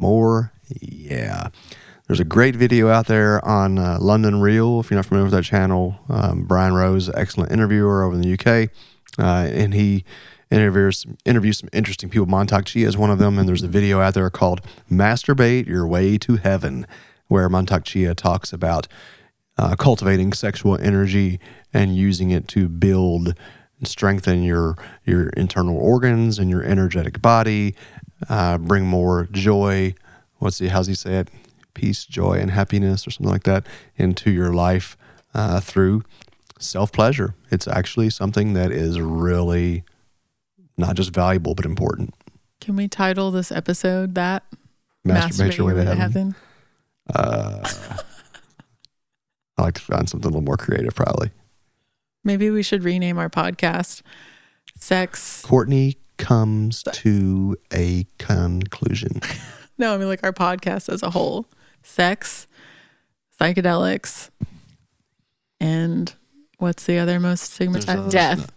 [0.00, 1.48] More yeah.
[2.06, 4.80] There's a great video out there on uh, London Real.
[4.80, 8.34] If you're not familiar with that channel, um, Brian Rose, excellent interviewer over in the
[8.34, 8.70] UK,
[9.18, 10.04] uh, and he
[10.50, 12.26] interviews interviews some interesting people.
[12.26, 15.86] Mantak Chia is one of them, and there's a video out there called "Masturbate Your
[15.86, 16.86] Way to Heaven,"
[17.28, 18.86] where Mantak Chia talks about
[19.56, 21.40] uh, cultivating sexual energy
[21.72, 23.34] and using it to build
[23.78, 27.74] and strengthen your your internal organs and your energetic body,
[28.28, 29.94] uh, bring more joy.
[30.38, 30.68] What's he?
[30.68, 31.28] How's he say it?
[31.74, 33.66] Peace, joy, and happiness, or something like that,
[33.96, 34.96] into your life
[35.34, 36.02] uh, through
[36.58, 37.34] self pleasure.
[37.50, 39.84] It's actually something that is really
[40.76, 42.14] not just valuable but important.
[42.60, 44.44] can we title this episode that
[45.06, 46.34] Masturbate your way to Way heaven.
[47.14, 47.60] Uh,
[49.58, 51.30] I like to find something a little more creative, probably.
[52.24, 54.02] maybe we should rename our podcast
[54.78, 59.20] sex Courtney comes to a conclusion.
[59.78, 61.46] no i mean like our podcast as a whole
[61.82, 62.46] sex
[63.40, 64.30] psychedelics
[65.60, 66.14] and
[66.58, 68.50] what's the other most stigmatized death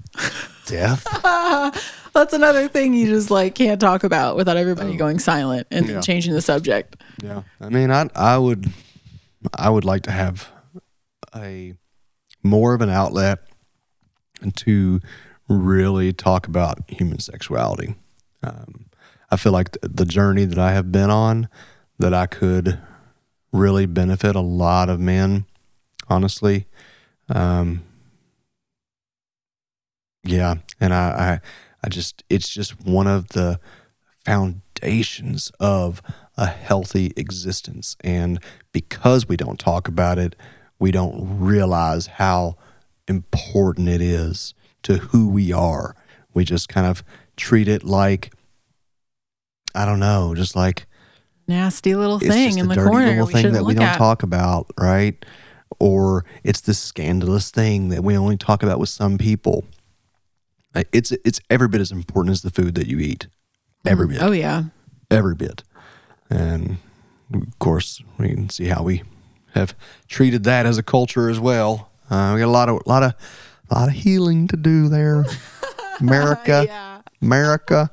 [0.68, 1.06] Death.
[2.14, 4.98] That's another thing you just like can't talk about without everybody oh.
[4.98, 5.94] going silent and Oh.
[5.94, 6.02] Yeah.
[6.02, 6.98] changing the subject.
[7.24, 7.44] Yeah.
[7.62, 8.68] I mean, I I would
[9.54, 10.50] I would like to have
[11.36, 11.74] a
[12.44, 13.40] more of an outlet
[14.56, 15.00] to
[15.48, 17.96] really talk about human sexuality.
[18.44, 18.86] Um,
[19.30, 21.50] I feel like th- the journey that I have been on
[22.00, 22.80] that I could
[23.52, 25.46] really benefit a lot of men,
[26.10, 26.68] honestly.
[27.30, 27.84] Um,
[30.24, 31.40] yeah, and I, I
[31.84, 33.60] I just it's just one of the
[34.26, 36.02] foundations of
[36.36, 37.96] a healthy existence.
[38.02, 38.40] And
[38.72, 40.36] because we don't talk about it,
[40.80, 42.58] we don't realize how
[43.08, 44.54] important it is
[44.88, 45.96] to who we are.
[46.34, 47.04] We just kind of
[47.36, 48.34] treat it like,
[49.76, 50.86] I don't know, just like
[51.48, 53.74] Nasty little it's thing just in a the dirty corner little thing shouldn't that we
[53.74, 53.98] don't at.
[53.98, 55.24] talk about, right?
[55.80, 59.64] Or it's this scandalous thing that we only talk about with some people.
[60.76, 63.28] Uh, It's it's every bit as important as the food that you eat.
[63.86, 64.64] Every bit Oh yeah.
[65.10, 65.64] every bit.
[66.30, 66.78] And
[67.34, 69.04] of course, we can see how we
[69.54, 69.74] have
[70.10, 71.90] treated that as a culture as well.
[72.10, 73.14] Uh, we got a lot of lot of
[73.76, 75.26] lot of healing to do there,
[76.00, 77.02] America, Yeah.
[77.22, 77.92] America.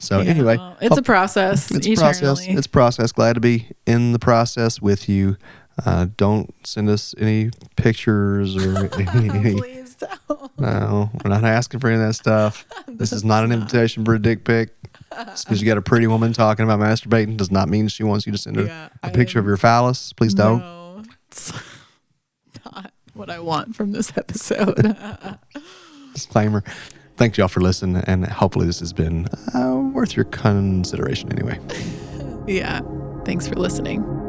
[0.00, 1.70] So Yeah, anyway, well, it's a process.
[1.72, 2.46] it's a process.
[2.46, 3.10] It's a process.
[3.12, 5.36] Glad to be in the process with you.
[5.84, 10.58] Uh, don't send us any pictures or any, Please don't.
[10.58, 12.64] no, we're not asking for any of that stuff.
[12.88, 14.70] This is not an invitation for a dick pic.
[15.14, 18.26] Just because you got a pretty woman talking about masturbating does not mean she wants
[18.26, 20.12] you to send her Yeah, a I picture of your phallus.
[20.12, 20.58] Please don't.
[20.60, 21.52] No, it's
[22.64, 24.96] not what I want from this episode.
[26.14, 26.62] Disclaimer.
[27.16, 31.58] Thanks y'all for listening, and hopefully this has been uh, worth your consideration anyway.
[32.46, 32.80] yeah.
[33.24, 34.27] Thanks for listening.